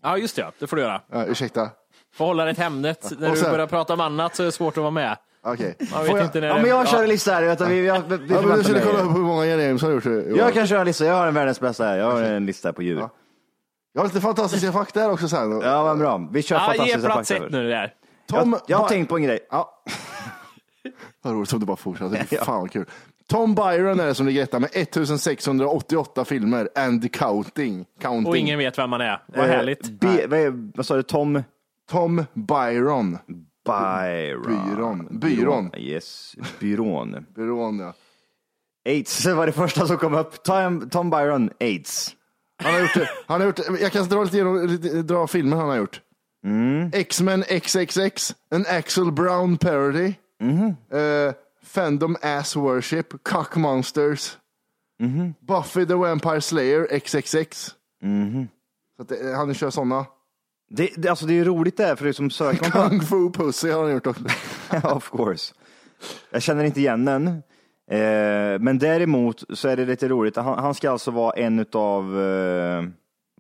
Ja, 0.04 0.18
just 0.18 0.36
det. 0.36 0.52
Det 0.60 0.68
får 0.68 0.76
du 0.76 0.82
göra. 0.82 1.02
Ja, 1.12 1.26
ursäkta. 1.26 1.70
Får 2.16 2.26
hålla 2.26 2.46
dig 2.46 2.56
till 2.56 2.64
ämnet. 2.64 3.12
När 3.20 3.30
Och 3.30 3.36
du 3.36 3.42
sen- 3.42 3.52
börjar 3.52 3.68
prata 3.68 3.94
om 3.94 4.00
annat 4.00 4.36
så 4.36 4.44
är 4.44 4.46
det 4.46 4.52
svårt 4.52 4.78
att 4.78 4.82
vara 4.82 4.92
med. 4.92 5.18
Okej. 5.44 5.76
Man 5.94 6.04
vet 6.04 6.12
jag- 6.16 6.24
inte 6.26 6.40
när 6.42 6.48
Ja 6.48 6.54
det- 6.56 6.62
men 6.62 6.70
jag 6.70 6.88
kör 6.88 6.98
ja. 6.98 7.04
en 7.04 7.10
lista 7.10 7.32
här, 7.32 7.42
du, 7.58 7.66
vi, 7.66 7.82
vi, 7.82 7.82
vi, 7.82 8.18
vi 8.18 8.34
Ja, 8.34 8.42
men 8.42 8.58
du 8.58 8.64
skulle 8.64 8.82
kolla 8.82 9.00
upp 9.00 9.12
hur 9.16 9.20
många 9.24 9.46
Jenny 9.46 9.64
Jameson 9.64 9.90
har 9.90 9.94
gjort. 9.96 10.04
det. 10.04 10.38
Jag 10.38 10.54
kan 10.54 10.68
köra 10.68 10.80
en 10.80 10.86
lista, 10.86 11.06
jag 11.06 11.14
har 11.14 11.28
en 11.28 11.34
världens 11.34 11.60
bästa 11.60 11.86
här, 11.86 11.98
jag 11.98 12.12
har 12.12 12.22
en 12.22 12.46
lista 12.46 12.74
på 12.74 12.82
djur. 12.84 13.10
Jag 13.94 14.02
har 14.02 14.08
lite 14.08 14.22
fantastiska 14.22 14.72
fakta 14.72 15.00
här 15.00 15.12
också 15.12 15.28
sen. 15.28 15.62
Ja 15.62 15.84
vad 15.84 15.98
bra, 15.98 16.30
vi 16.32 16.42
kör 16.42 16.56
Ja, 16.56 16.62
ge 16.62 16.66
fantastiska 16.68 17.00
plats 17.14 17.30
fakta 17.30 17.46
ett 17.46 17.52
nu 17.52 17.70
där. 17.70 17.94
Tom, 18.28 18.52
Jag, 18.52 18.62
jag 18.68 18.78
har 18.78 18.84
Ba- 18.84 18.90
tänkt 18.90 19.10
på 19.10 19.18
en 19.18 19.24
grej. 19.24 19.40
Ja. 19.52 19.84
Vad 21.22 21.34
roligt 21.34 21.50
som 21.50 21.60
du 21.60 21.66
bara 21.66 21.78
fortsätter. 21.78 22.46
Fan 22.46 22.62
vad 22.62 22.72
kul. 22.72 22.86
Tom 23.30 23.56
Byron 23.56 24.00
är 24.00 24.06
det 24.06 24.16
som 24.16 24.26
ligger 24.26 24.44
etta 24.44 24.60
med 24.60 24.70
1688 24.74 26.26
filmer 26.26 26.70
and 26.76 27.14
counting. 27.14 27.86
counting. 28.02 28.28
Och 28.28 28.38
ingen 28.38 28.58
vet 28.58 28.78
vem 28.78 28.90
man 28.90 29.02
är. 29.02 29.24
Vad 29.28 29.46
Eh, 29.46 29.52
härligt. 29.52 29.90
B, 29.90 30.08
vad, 30.28 30.40
är, 30.40 30.72
vad 30.78 30.86
sa 30.86 30.96
du, 30.96 31.04
Tom? 31.04 31.44
Tom 31.90 32.26
Byron. 32.34 33.18
Byron. 33.66 34.66
Byron. 34.76 35.20
Byron. 35.20 35.72
Yes, 35.78 36.36
Byron. 36.60 37.26
Byron 37.36 37.80
ja. 37.80 37.94
AIDS 38.86 39.26
var 39.26 39.46
det 39.46 39.52
första 39.52 39.88
som 39.88 39.98
kom 39.98 40.14
upp. 40.14 40.44
Tom, 40.44 40.90
Tom 40.90 41.10
Byron, 41.10 41.50
AIDS. 41.60 42.16
Han 42.64 42.74
har 42.74 42.82
gjort, 42.82 43.10
han 43.28 43.42
har 43.42 43.48
gjort, 43.48 43.60
jag 43.82 43.92
kan 43.92 44.08
dra 44.10 44.24
lite 44.24 44.44
lite, 44.44 45.02
dra 45.02 45.28
filmer 45.28 45.58
han 45.58 45.70
har 45.70 45.76
gjort. 45.76 46.02
Mm. 46.46 46.92
X-Men 46.94 47.44
XXX, 47.44 48.36
en 48.50 48.66
Axel 48.70 49.12
Brown 49.12 49.58
parody. 49.58 50.14
Mhm. 50.42 50.76
Eh, 51.00 51.34
Fandom 51.64 52.16
Ass 52.22 52.56
Worship, 52.56 53.24
Cock 53.24 53.56
Monsters. 53.56 54.38
Mhm. 55.00 55.34
Buffy 55.48 55.86
the 55.86 55.96
Vampire 55.96 56.42
Slayer 56.42 56.88
XXX. 57.00 57.76
Så 58.96 59.02
att 59.02 59.10
det, 59.10 59.36
han 59.36 59.54
kör 59.54 59.70
sådana. 59.70 60.06
Det, 60.70 60.90
det, 60.98 61.10
alltså 61.10 61.26
det 61.26 61.34
är 61.34 61.36
ju 61.36 61.46
roligt 61.46 61.78
det 61.78 61.86
här, 61.86 61.96
för 61.96 62.04
det 62.04 62.12
är 62.12 62.14
som 62.14 62.30
söker 62.30 62.78
man 62.78 62.90
på... 62.90 62.90
Kung 62.90 63.02
Fu 63.02 63.32
Pussy 63.32 63.70
har 63.70 63.84
han 63.84 63.92
gjort 63.92 64.08
också. 64.08 64.24
of 64.84 65.12
course. 65.12 65.54
Jag 66.32 66.42
känner 66.42 66.64
inte 66.64 66.80
igen 66.80 67.06
den. 67.06 67.28
Eh, 67.92 68.60
men 68.60 68.80
däremot 68.80 69.44
så 69.54 69.68
är 69.68 69.78
det 69.78 69.86
lite 69.86 70.08
roligt. 70.08 70.36
Han, 70.36 70.60
han 70.60 70.74
ska 70.74 70.92
alltså 70.92 71.12
vara 71.12 71.32
en 71.32 71.60
utav, 71.60 72.22
eh, 72.22 72.84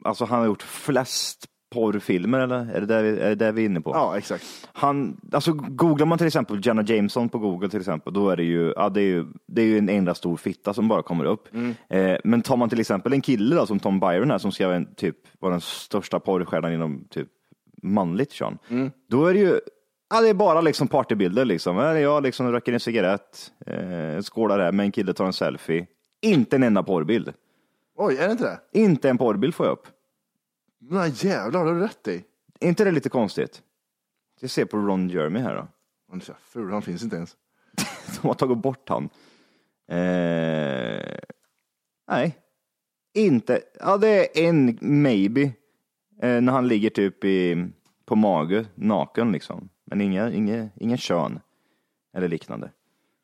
alltså 0.03 0.25
han 0.25 0.39
har 0.39 0.45
gjort 0.45 0.63
flest 0.63 1.45
porrfilmer 1.75 2.39
eller? 2.39 2.75
Är 2.75 2.79
det 2.81 2.85
där 2.85 3.03
vi, 3.03 3.09
är 3.09 3.29
det 3.29 3.35
där 3.35 3.51
vi 3.51 3.61
är 3.61 3.65
inne 3.65 3.81
på? 3.81 3.91
Ja, 3.93 4.17
exakt. 4.17 4.69
Han, 4.73 5.17
alltså 5.31 5.53
googlar 5.53 6.05
man 6.05 6.17
till 6.17 6.27
exempel 6.27 6.59
Jenna 6.63 6.81
Jameson 6.81 7.29
på 7.29 7.39
Google 7.39 7.69
till 7.69 7.79
exempel, 7.79 8.13
då 8.13 8.29
är 8.29 8.37
det 8.37 8.43
ju, 8.43 8.73
ja, 8.75 8.89
det 8.89 9.01
är 9.01 9.05
ju, 9.05 9.25
det 9.47 9.61
är 9.61 9.65
ju 9.65 9.77
en 9.77 9.89
enda 9.89 10.15
stor 10.15 10.37
fitta 10.37 10.73
som 10.73 10.87
bara 10.87 11.01
kommer 11.01 11.25
upp. 11.25 11.47
Eh, 11.89 12.17
men 12.23 12.41
tar 12.41 12.57
man 12.57 12.69
till 12.69 12.79
exempel 12.79 13.13
en 13.13 13.21
kille 13.21 13.55
då, 13.55 13.65
som 13.65 13.79
Tom 13.79 13.99
Byron 13.99 14.31
här, 14.31 14.37
som 14.37 14.51
ska 14.51 14.67
vara, 14.67 14.83
typ, 14.95 15.17
den 15.41 15.61
största 15.61 16.19
porrstjärnan 16.19 16.73
inom 16.73 17.07
typ 17.09 17.27
manligt 17.83 18.31
kön, 18.31 18.57
då 19.09 19.25
är 19.25 19.33
det 19.33 19.39
ju 19.39 19.59
Ja, 20.09 20.21
det 20.21 20.29
är 20.29 20.33
bara 20.33 20.61
liksom 20.61 20.87
partybilder 20.87 21.45
liksom. 21.45 21.77
Jag 21.77 22.23
liksom 22.23 22.51
röker 22.51 22.73
en 22.73 22.79
cigarett, 22.79 23.51
eh, 23.65 24.21
skålar 24.21 24.59
här 24.59 24.71
med 24.71 24.83
en 24.83 24.91
kille 24.91 25.13
tar 25.13 25.25
en 25.25 25.33
selfie. 25.33 25.87
Inte 26.21 26.55
en 26.55 26.63
enda 26.63 26.83
porrbild. 26.83 27.33
Oj, 27.97 28.17
är 28.17 28.25
det 28.25 28.31
inte 28.31 28.43
det? 28.43 28.79
Inte 28.79 29.09
en 29.09 29.17
porrbild 29.17 29.55
får 29.55 29.65
jag 29.65 29.73
upp. 29.73 29.87
Nej 30.79 31.11
jävlar, 31.15 31.51
det 31.51 31.57
har 31.69 31.75
du 31.75 31.81
rätt 31.81 32.07
i. 32.07 32.23
Är 32.59 32.67
inte 32.67 32.83
det 32.83 32.91
lite 32.91 33.09
konstigt? 33.09 33.61
Jag 34.39 34.49
ser 34.49 34.65
på 34.65 34.77
Ron 34.77 35.09
Jeremy 35.09 35.39
här 35.39 35.55
då. 35.55 35.67
Han 36.09 36.19
är 36.19 36.23
så 36.23 36.33
ful, 36.33 36.71
han 36.71 36.81
finns 36.81 37.03
inte 37.03 37.15
ens. 37.15 37.35
De 38.21 38.27
har 38.27 38.33
tagit 38.33 38.57
bort 38.57 38.89
han. 38.89 39.09
Eh, 39.87 41.17
nej, 42.07 42.37
inte. 43.13 43.61
Ja, 43.79 43.97
det 43.97 44.43
är 44.43 44.49
en 44.49 44.77
maybe. 44.81 45.41
Eh, 46.21 46.41
när 46.41 46.51
han 46.51 46.67
ligger 46.67 46.89
typ 46.89 47.23
i, 47.23 47.67
på 48.05 48.15
mage, 48.15 48.65
naken 48.75 49.31
liksom. 49.31 49.69
Men 49.85 50.01
inga, 50.01 50.31
inga, 50.31 50.69
ingen 50.75 50.97
kön 50.97 51.39
eller 52.17 52.27
liknande. 52.27 52.71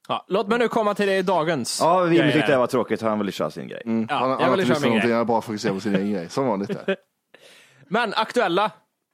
Ja, 0.07 0.25
låt 0.27 0.47
mig 0.47 0.59
nu 0.59 0.67
komma 0.67 0.93
till 0.93 1.07
det 1.07 1.17
i 1.17 1.21
dagens. 1.21 1.79
Ja, 1.81 2.05
grejer 2.05 2.31
tyckte 2.31 2.51
det 2.51 2.57
var 2.57 2.67
tråkigt. 2.67 3.01
Han 3.01 3.19
ville 3.19 3.31
köra 3.31 3.51
sin 3.51 3.67
grej. 3.67 3.81
Mm. 3.85 4.07
Ja, 4.09 4.15
han, 4.15 4.29
jag 4.29 4.37
han 4.37 4.51
ville 4.51 4.65
köra 4.65 4.89
min 4.89 4.99
grej. 4.99 5.11
han 5.11 5.25
bara 5.25 5.41
fokuserat 5.41 5.75
på 5.75 5.81
sin 5.81 5.95
egen 5.95 6.11
grej. 6.11 6.29
Som 6.29 6.47
vanligt 6.47 6.85
där. 6.85 6.95
Men 7.93 8.13
aktuella 8.13 8.71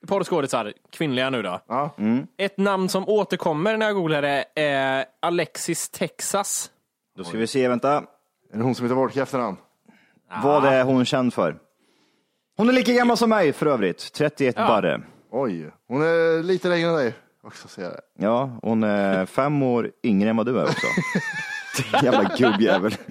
porrskådisar, 0.08 0.74
kvinnliga 0.92 1.30
nu 1.30 1.42
då. 1.42 1.62
Ja. 1.68 1.96
Ett 2.38 2.58
namn 2.58 2.90
som 2.90 3.10
återkommer 3.10 3.78
när 3.78 3.86
jag 3.86 3.96
googlar 3.96 4.22
det 4.22 4.46
är 4.56 5.06
Alexis 5.20 5.90
Texas. 5.90 6.72
Då 7.18 7.24
ska 7.24 7.38
vi 7.38 7.48
se, 7.48 7.68
vänta. 7.68 7.96
Är 8.54 8.58
det 8.58 8.63
hon 8.63 8.76
som 8.76 8.86
heter 8.86 8.96
Wolke 8.96 9.20
i 9.20 9.22
efternamn? 9.22 9.58
Vad 10.44 10.66
är 10.66 10.84
hon 10.84 11.06
känd 11.06 11.34
för? 11.34 11.58
Hon 12.58 12.70
är 12.70 12.74
lika 12.74 12.94
gammal 12.94 13.18
som 13.18 13.30
mig 13.30 13.54
för 13.54 13.66
övrigt. 13.66 14.13
31 14.13 14.56
Ja. 14.58 14.68
barre. 14.68 15.02
Oj, 15.32 15.72
hon 15.88 16.02
är 16.02 16.44
lite 16.44 16.68
längre 16.68 16.90
än 16.90 16.96
dig. 16.96 17.13
Också 17.44 17.68
säga 17.68 17.90
det. 17.90 18.02
Ja, 18.20 18.60
hon 18.62 18.84
är 18.84 19.26
fem 19.26 19.63
år 19.63 19.92
yngre 20.04 20.30
än 20.30 20.38
vad 20.38 20.46
du 20.46 20.60
är 20.60 20.63
också. 20.63 20.88
Jävla 22.04 22.24
gubbjävel. 22.38 22.96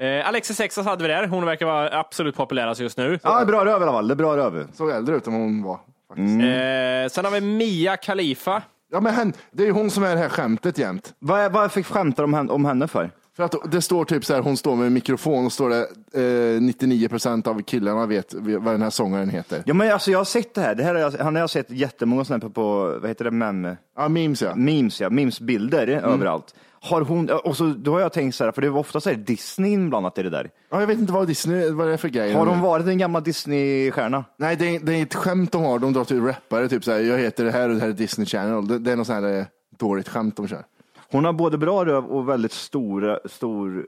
Eh, 0.00 0.28
Alexis 0.28 0.56
Texas 0.56 0.86
hade 0.86 1.02
vi 1.02 1.08
där. 1.08 1.26
Hon 1.26 1.44
verkar 1.46 1.66
vara 1.66 1.98
absolut 2.00 2.36
populärast 2.36 2.80
just 2.80 2.98
nu. 2.98 3.18
Ja, 3.22 3.44
bra 3.44 3.64
röv 3.64 3.80
i 3.80 3.84
alla 3.84 3.92
fall. 3.92 4.08
Det 4.08 4.14
är 4.14 4.16
bra 4.16 4.36
röv. 4.36 4.66
Såg 4.72 4.90
äldre 4.90 5.16
ut 5.16 5.26
än 5.26 5.32
hon 5.32 5.62
var. 5.62 5.74
Eh, 5.74 7.08
sen 7.08 7.24
har 7.24 7.30
vi 7.32 7.40
Mia 7.40 7.96
Khalifa. 7.96 8.62
Ja, 8.92 9.00
men 9.00 9.14
hen, 9.14 9.32
det 9.52 9.62
är 9.62 9.66
ju 9.66 9.72
hon 9.72 9.90
som 9.90 10.04
är 10.04 10.14
det 10.14 10.20
här 10.20 10.28
skämtet 10.28 10.78
jämt. 10.78 11.14
Vad, 11.18 11.40
är- 11.40 11.50
vad 11.50 11.72
fick 11.72 11.86
skämta 11.86 12.24
om 12.24 12.34
henne, 12.34 12.52
om 12.52 12.64
henne 12.64 12.88
för? 12.88 13.10
För 13.36 13.42
att 13.44 13.54
det 13.72 13.82
står 13.82 14.04
typ 14.04 14.24
så 14.24 14.34
här, 14.34 14.40
hon 14.40 14.56
står 14.56 14.76
med 14.76 14.86
en 14.86 14.92
mikrofon 14.92 15.46
och 15.46 15.52
står 15.52 15.70
det 15.70 16.54
eh, 16.56 16.60
99 16.60 17.08
procent 17.08 17.46
av 17.46 17.62
killarna 17.62 18.06
vet 18.06 18.34
vad 18.34 18.74
den 18.74 18.82
här 18.82 18.90
sångaren 18.90 19.30
heter. 19.30 19.62
Ja, 19.66 19.74
men 19.74 19.92
alltså, 19.92 20.10
jag 20.10 20.18
har 20.18 20.24
sett 20.24 20.54
det 20.54 20.60
här. 20.60 20.74
det 20.74 20.82
här 20.82 20.94
har 20.94 21.00
jag, 21.00 21.10
han 21.10 21.34
har 21.34 21.40
jag 21.42 21.50
sett 21.50 21.70
jättemånga 21.70 22.24
sådana 22.24 22.42
här 22.44 22.48
på, 22.48 22.54
på, 22.54 22.98
vad 23.00 23.08
heter 23.10 23.24
det, 23.24 23.30
mem? 23.30 23.76
Ja, 23.96 24.08
memes 24.08 24.42
ja. 24.42 24.54
Memes, 24.54 25.00
ja. 25.00 25.10
Memes-bilder 25.10 25.86
Mm. 25.88 26.04
överallt. 26.04 26.54
Har 26.82 27.00
hon, 27.00 27.30
och 27.30 27.56
så, 27.56 27.64
då 27.66 27.92
har 27.92 28.00
jag 28.00 28.12
tänkt 28.12 28.34
så 28.34 28.44
här, 28.44 28.52
för 28.52 28.62
det 28.62 28.70
var 28.70 28.80
ofta 28.80 29.00
så 29.00 29.10
här 29.10 29.16
Disney 29.16 29.72
inblandat 29.72 30.18
i 30.18 30.22
det 30.22 30.30
där. 30.30 30.50
Ja, 30.70 30.80
jag 30.80 30.86
vet 30.86 30.98
inte 30.98 31.12
vad 31.12 31.26
Disney, 31.26 31.70
vad 31.70 31.86
det 31.86 31.92
är 31.92 31.96
för 31.96 32.08
grej. 32.08 32.32
Har 32.32 32.46
hon 32.46 32.60
varit 32.60 32.86
en 32.86 32.98
gammal 32.98 33.22
Disney-stjärna? 33.22 34.24
Nej, 34.36 34.56
det 34.56 34.76
är, 34.76 34.80
det 34.80 34.94
är 34.94 35.02
ett 35.02 35.14
skämt 35.14 35.52
de 35.52 35.62
har. 35.62 35.78
De 35.78 35.92
drar 35.92 36.04
till 36.04 36.20
rappare, 36.24 36.68
typ 36.68 36.84
så 36.84 36.90
här, 36.92 37.00
jag 37.00 37.18
heter 37.18 37.44
det 37.44 37.50
här 37.50 37.68
och 37.68 37.74
det 37.74 37.80
här 37.80 37.88
är 37.88 37.92
Disney 37.92 38.26
Channel. 38.26 38.66
Det, 38.68 38.78
det 38.78 38.92
är 38.92 38.96
något 38.96 39.06
sånt 39.06 39.24
här 39.24 39.38
eh, 39.38 39.44
dåligt 39.78 40.08
skämt 40.08 40.36
de 40.36 40.48
kör. 40.48 40.64
Hon 41.12 41.24
har 41.24 41.32
både 41.32 41.58
bra 41.58 41.84
röv 41.84 42.04
och 42.06 42.28
väldigt 42.28 42.52
stora, 42.52 43.18
stor, 43.24 43.86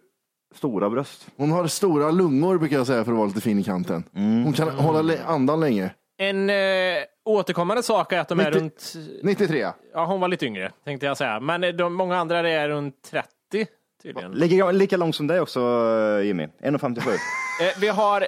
stora 0.55 0.91
bröst. 0.91 1.27
Hon 1.37 1.51
har 1.51 1.67
stora 1.67 2.11
lungor 2.11 2.59
brukar 2.59 2.77
jag 2.77 2.87
säga 2.87 3.05
för 3.05 3.13
att 3.13 3.19
vara 3.19 3.27
lite 3.29 3.41
fin 3.41 3.59
i 3.59 3.65
kanten. 3.65 4.05
Mm. 4.17 4.45
Hon 4.45 4.53
kan 4.53 4.69
hålla 4.69 5.03
le- 5.03 5.19
andan 5.27 5.61
länge. 5.61 5.91
En 6.23 6.51
eh, 6.51 7.05
återkommande 7.25 7.83
sak 7.83 8.13
är 8.13 8.19
att 8.21 8.29
de 8.29 8.41
är 8.41 8.45
90 8.51 8.61
runt... 8.61 8.95
93. 9.23 9.67
Ja, 9.95 10.05
hon 10.05 10.21
var 10.21 10.29
lite 10.29 10.47
yngre, 10.47 10.73
tänkte 10.85 11.07
jag 11.07 11.17
säga. 11.17 11.41
Men 11.41 11.65
eh, 11.65 11.71
de, 11.73 11.95
många 11.95 12.17
andra 12.19 12.49
är 12.51 12.69
runt 12.69 13.03
30, 13.11 13.29
tydligen. 14.03 14.33
Lika, 14.33 14.71
lika 14.71 14.97
lång 14.97 15.13
som 15.13 15.27
dig 15.27 15.41
också 15.41 15.61
Jimmy, 16.25 16.47
1,57. 16.63 17.11
Eh, 17.63 17.81
vi 17.81 17.89
har 17.89 18.27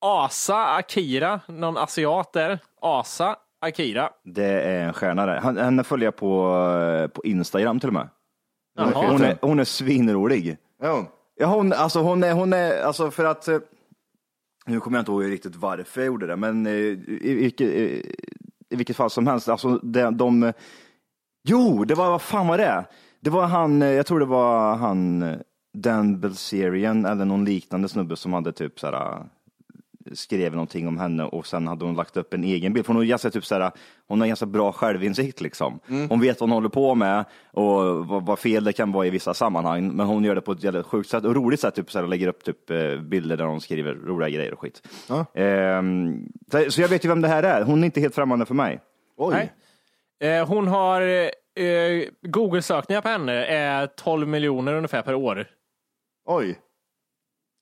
Asa 0.00 0.66
Akira, 0.66 1.40
någon 1.48 1.76
asiat 1.76 2.32
där. 2.32 2.58
Asa 2.80 3.36
Akira. 3.60 4.10
Det 4.24 4.44
är 4.62 4.84
en 4.86 4.92
stjärna 4.92 5.26
där. 5.26 5.36
Han- 5.36 5.56
Henne 5.56 5.84
följer 5.84 6.06
jag 6.06 6.16
på, 6.16 6.58
eh, 7.02 7.08
på 7.08 7.24
Instagram 7.24 7.80
till 7.80 7.88
och 7.88 7.94
med. 7.94 8.08
Hon 8.78 8.90
Jaha. 8.92 9.04
är, 9.04 9.08
hon 9.10 9.22
är, 9.24 9.38
hon 9.40 9.60
är 9.60 9.64
svinrolig. 9.64 10.56
Ja, 10.82 10.92
hon. 10.92 11.06
Ja, 11.36 11.46
hon, 11.46 11.72
alltså 11.72 12.00
hon 12.00 12.24
är, 12.24 12.32
hon 12.32 12.52
är, 12.52 12.82
alltså 12.82 13.10
för 13.10 13.24
att, 13.24 13.48
eh, 13.48 13.58
nu 14.66 14.80
kommer 14.80 14.98
jag 14.98 15.02
inte 15.02 15.12
ihåg 15.12 15.24
riktigt 15.30 15.56
varför 15.56 16.00
jag 16.00 16.06
gjorde 16.06 16.26
det, 16.26 16.36
men 16.36 16.66
eh, 16.66 16.72
i, 16.72 17.18
i, 17.22 17.34
vilket- 17.34 17.68
i, 17.68 18.12
i 18.70 18.76
vilket 18.76 18.96
fall 18.96 19.10
som 19.10 19.26
helst, 19.26 19.48
alltså 19.48 19.78
de, 19.78 20.16
de, 20.16 20.52
jo, 21.48 21.84
det 21.84 21.94
var, 21.94 22.10
vad 22.10 22.22
fan 22.22 22.46
var 22.46 22.58
det? 22.58 22.84
Det 23.20 23.30
var 23.30 23.46
han, 23.46 23.82
eh, 23.82 23.88
jag 23.88 24.06
tror 24.06 24.20
det 24.20 24.26
var 24.26 24.76
han, 24.76 25.22
eh, 25.22 25.36
Dan 25.78 26.20
Belserian 26.20 27.04
eller 27.04 27.24
någon 27.24 27.44
liknande 27.44 27.88
snubbe 27.88 28.16
som 28.16 28.32
hade 28.32 28.52
typ 28.52 28.80
såhär, 28.80 29.24
skrev 30.12 30.52
någonting 30.52 30.88
om 30.88 30.98
henne 30.98 31.24
och 31.24 31.46
sen 31.46 31.66
hade 31.66 31.84
hon 31.84 31.94
lagt 31.94 32.16
upp 32.16 32.34
en 32.34 32.44
egen 32.44 32.72
bild. 32.72 32.86
För 32.86 32.92
hon, 32.92 33.02
är 33.02 33.06
ganska, 33.06 33.30
typ 33.30 33.44
såhär, 33.44 33.70
hon 34.08 34.20
har 34.20 34.28
ganska 34.28 34.46
bra 34.46 34.72
självinsikt. 34.72 35.40
Liksom. 35.40 35.80
Hon 36.08 36.20
vet 36.20 36.40
vad 36.40 36.48
hon 36.50 36.54
håller 36.54 36.68
på 36.68 36.94
med 36.94 37.24
och 37.52 38.06
vad, 38.06 38.26
vad 38.26 38.38
fel 38.38 38.64
det 38.64 38.72
kan 38.72 38.92
vara 38.92 39.06
i 39.06 39.10
vissa 39.10 39.34
sammanhang. 39.34 39.88
Men 39.88 40.06
hon 40.06 40.24
gör 40.24 40.34
det 40.34 40.40
på 40.40 40.52
ett 40.52 40.62
jävligt 40.62 40.86
sjukt 40.86 41.10
sätt 41.10 41.24
och 41.24 41.34
roligt 41.34 41.60
sätt. 41.60 41.74
Typ, 41.74 41.90
såhär, 41.90 42.06
lägger 42.06 42.28
upp 42.28 42.44
typ, 42.44 42.70
eh, 42.70 43.00
bilder 43.00 43.36
där 43.36 43.44
hon 43.44 43.60
skriver 43.60 43.94
roliga 43.94 44.28
grejer 44.28 44.52
och 44.52 44.60
skit. 44.60 44.82
Ehm, 45.34 46.28
så, 46.50 46.70
så 46.70 46.80
jag 46.80 46.88
vet 46.88 47.04
ju 47.04 47.08
vem 47.08 47.20
det 47.20 47.28
här 47.28 47.42
är. 47.42 47.62
Hon 47.62 47.80
är 47.80 47.84
inte 47.84 48.00
helt 48.00 48.14
främmande 48.14 48.46
för 48.46 48.54
mig. 48.54 48.80
Oj. 49.16 49.34
Nej. 49.34 49.52
Eh, 50.20 50.48
hon 50.48 50.68
har, 50.68 51.00
eh, 51.02 52.08
Google-sökningar 52.22 53.00
på 53.00 53.08
henne 53.08 53.44
är 53.44 53.86
12 53.86 54.28
miljoner 54.28 54.74
ungefär 54.74 55.02
per 55.02 55.14
år. 55.14 55.46
Oj. 56.24 56.58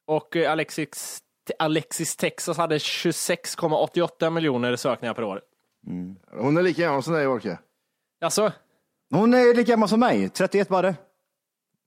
Och 0.06 0.36
eh, 0.36 0.52
Alexis, 0.52 1.20
Alexis 1.58 2.16
Texas 2.16 2.56
hade 2.56 2.78
26,88 2.78 4.30
miljoner 4.30 4.76
sökningar 4.76 5.14
per 5.14 5.24
år. 5.24 5.40
Hon 6.32 6.56
är 6.56 6.62
lika 6.62 6.82
gammal 6.82 7.02
som 7.02 7.12
dig, 7.14 7.26
Orke. 7.26 7.58
Alltså, 8.20 8.52
Hon 9.10 9.34
är 9.34 9.54
lika 9.56 9.72
gammal 9.72 9.88
som 9.88 10.00
mig, 10.00 10.28
31 10.28 10.68
bara. 10.68 10.94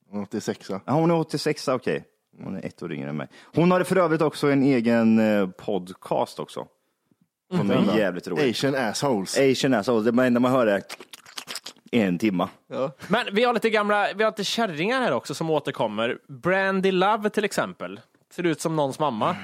Hon 0.10 0.20
är 0.20 0.24
86. 0.24 0.70
Ja, 0.70 0.82
hon 0.86 1.12
är 1.12 1.16
86, 1.16 1.68
okej. 1.68 2.06
Hon 2.44 2.56
är 2.56 2.66
ett 2.66 2.84
år 2.84 2.94
yngre 2.94 3.10
än 3.10 3.18
mig. 3.18 3.28
Hon 3.56 3.72
har 3.72 3.84
för 3.84 3.96
övrigt 3.96 4.22
också 4.22 4.48
en 4.48 4.64
egen 4.64 5.20
eh, 5.20 5.48
podcast 5.48 6.40
också. 6.40 6.68
Som 7.52 7.72
är 7.72 7.98
jävligt 7.98 8.28
rolig. 8.28 8.50
Asian 8.50 8.76
assholes. 8.76 9.38
Asian 9.38 9.74
assholes, 9.74 10.16
det 10.16 10.26
enda 10.26 10.40
man 10.40 10.52
hör 10.52 10.68
är 10.68 10.84
en 11.92 12.18
timma. 12.18 12.50
men 13.08 13.26
vi 13.32 13.44
har 13.44 13.54
lite 13.54 13.70
gamla, 13.70 14.14
vi 14.14 14.24
har 14.24 14.32
lite 14.32 14.44
kärringar 14.44 15.02
här 15.02 15.12
också 15.12 15.34
som 15.34 15.50
återkommer. 15.50 16.20
Brandy 16.28 16.92
Love 16.92 17.30
till 17.30 17.44
exempel. 17.46 18.00
Ser 18.38 18.46
ut 18.46 18.62
som 18.62 18.76
någons 18.76 19.00
mamma. 19.00 19.36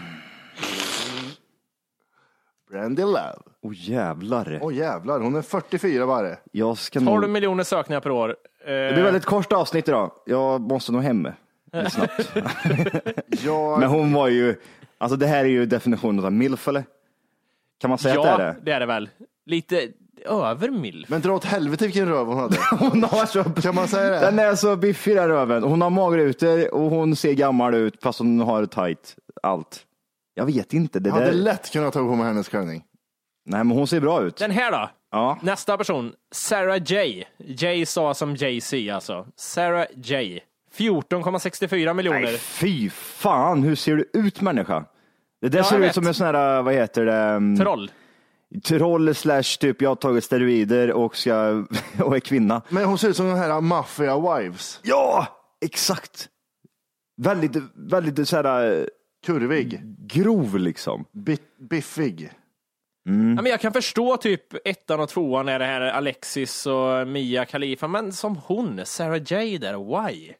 Brandy 2.69 3.01
Love. 3.01 3.39
Åh 3.61 3.71
jävlar. 3.75 4.59
Åh 4.61 4.75
jävlar, 4.75 5.19
hon 5.19 5.35
är 5.35 5.41
44 5.41 6.07
bara. 6.07 6.35
Jag 6.51 6.77
ska 6.77 6.99
12 6.99 7.21
nog... 7.21 7.29
miljoner 7.29 7.63
sökningar 7.63 8.01
per 8.01 8.11
år. 8.11 8.35
Det 8.65 8.93
blir 8.93 9.03
väldigt 9.03 9.25
kort 9.25 9.53
avsnitt 9.53 9.87
idag. 9.87 10.11
Jag 10.25 10.61
måste 10.61 10.91
nog 10.91 11.01
hem 11.01 11.27
snabbt. 11.89 12.31
Jag... 13.43 13.79
Men 13.79 13.89
hon 13.89 14.13
var 14.13 14.27
ju, 14.27 14.55
alltså 14.97 15.17
det 15.17 15.27
här 15.27 15.45
är 15.45 15.49
ju 15.49 15.65
definitionen 15.65 16.25
av 16.25 16.31
milf 16.31 16.67
eller? 16.67 16.83
Kan 17.77 17.89
man 17.89 17.97
säga 17.97 18.15
ja, 18.15 18.31
att 18.31 18.37
det 18.37 18.43
är 18.43 18.53
det? 18.53 18.59
det 18.63 18.71
är 18.71 18.79
det 18.79 18.85
väl. 18.85 19.09
Lite 19.45 19.87
över 20.25 20.69
milf. 20.69 21.09
Men 21.09 21.21
dra 21.21 21.33
åt 21.35 21.45
helvete 21.45 21.85
vilken 21.85 22.07
röv 22.07 22.27
hon 22.27 22.37
hade. 22.37 22.57
Hon 22.79 23.03
har 23.03 23.25
så, 23.25 23.43
Kan 23.43 23.75
man 23.75 23.87
säga 23.87 24.09
det? 24.09 24.19
den 24.19 24.39
är 24.39 24.55
så 24.55 24.75
biffig 24.75 25.15
den 25.15 25.27
röven. 25.27 25.63
Hon 25.63 25.81
har 25.81 25.89
magrutor 25.89 26.73
och 26.73 26.89
hon 26.89 27.15
ser 27.15 27.33
gammal 27.33 27.73
ut 27.73 28.03
fast 28.03 28.19
hon 28.19 28.39
har 28.39 28.65
tight 28.65 29.15
allt. 29.43 29.79
Jag 30.33 30.45
vet 30.45 30.73
inte. 30.73 30.99
Det 30.99 31.09
Jag 31.09 31.13
hade 31.13 31.25
där... 31.25 31.33
lätt 31.33 31.71
kunnat 31.71 31.93
ta 31.93 31.99
på 31.99 32.15
mig 32.15 32.25
hennes 32.27 32.49
klänning. 32.49 32.83
Nej 33.45 33.63
men 33.63 33.77
hon 33.77 33.87
ser 33.87 33.99
bra 33.99 34.21
ut. 34.23 34.37
Den 34.37 34.51
här 34.51 34.71
då? 34.71 34.89
Ja. 35.11 35.37
Nästa 35.41 35.77
person, 35.77 36.13
Sarah 36.35 36.77
J. 36.91 37.23
J 37.37 37.85
sa 37.85 38.13
som 38.13 38.35
Jay-Z 38.35 38.95
alltså. 38.95 39.25
Sarah 39.35 39.85
J. 39.95 40.39
14,64 40.77 41.93
miljoner. 41.93 42.21
Nej, 42.21 42.37
fy 42.37 42.89
fan, 42.89 43.63
hur 43.63 43.75
ser 43.75 43.95
du 43.95 44.09
ut 44.13 44.41
människa? 44.41 44.85
Det 45.41 45.49
där 45.49 45.59
Ja, 45.59 45.63
ser 45.63 45.77
ut 45.77 45.83
vet. 45.83 45.95
som 45.95 46.07
en 46.07 46.13
sån 46.13 46.27
här, 46.27 46.61
vad 46.61 46.73
heter 46.73 47.05
det? 47.05 47.13
mm, 47.15 47.57
Troll. 47.59 47.91
Troll 48.63 49.15
slash 49.15 49.43
typ, 49.59 49.81
jag 49.81 49.89
har 49.89 49.95
tagit 49.95 50.23
steroider 50.23 50.91
och, 50.91 51.15
ska, 51.17 51.65
och 52.03 52.15
är 52.15 52.19
kvinna. 52.19 52.61
Men 52.69 52.85
hon 52.85 52.97
ser 52.97 53.09
ut 53.09 53.15
som 53.17 53.27
de 53.27 53.35
här 53.35 53.61
Mafia 53.61 54.19
Wives. 54.39 54.79
Ja, 54.83 55.27
exakt. 55.65 56.29
Väldigt, 57.21 57.51
väldigt 57.75 58.29
så 58.29 58.35
här 58.35 58.71
eh, 58.79 58.85
Kurvig. 59.25 59.81
grov 60.07 60.57
liksom. 60.59 61.05
Bi- 61.11 61.37
biffig. 61.69 62.31
Ja, 63.05 63.11
men 63.41 63.45
jag 63.45 63.59
kan 63.61 63.73
förstå 63.73 64.17
typ 64.17 64.67
ettan 64.67 64.99
och 64.99 65.09
tvåan 65.09 65.47
är 65.49 65.59
det 65.59 65.65
här 65.65 65.81
Alexis 65.81 66.65
och 66.65 67.07
Mia 67.07 67.45
Khalifa, 67.45 67.87
men 67.87 68.13
som 68.13 68.35
hon, 68.35 68.81
Sarah 68.85 69.21
J 69.23 69.57
där, 69.57 69.73
why? 70.07 70.33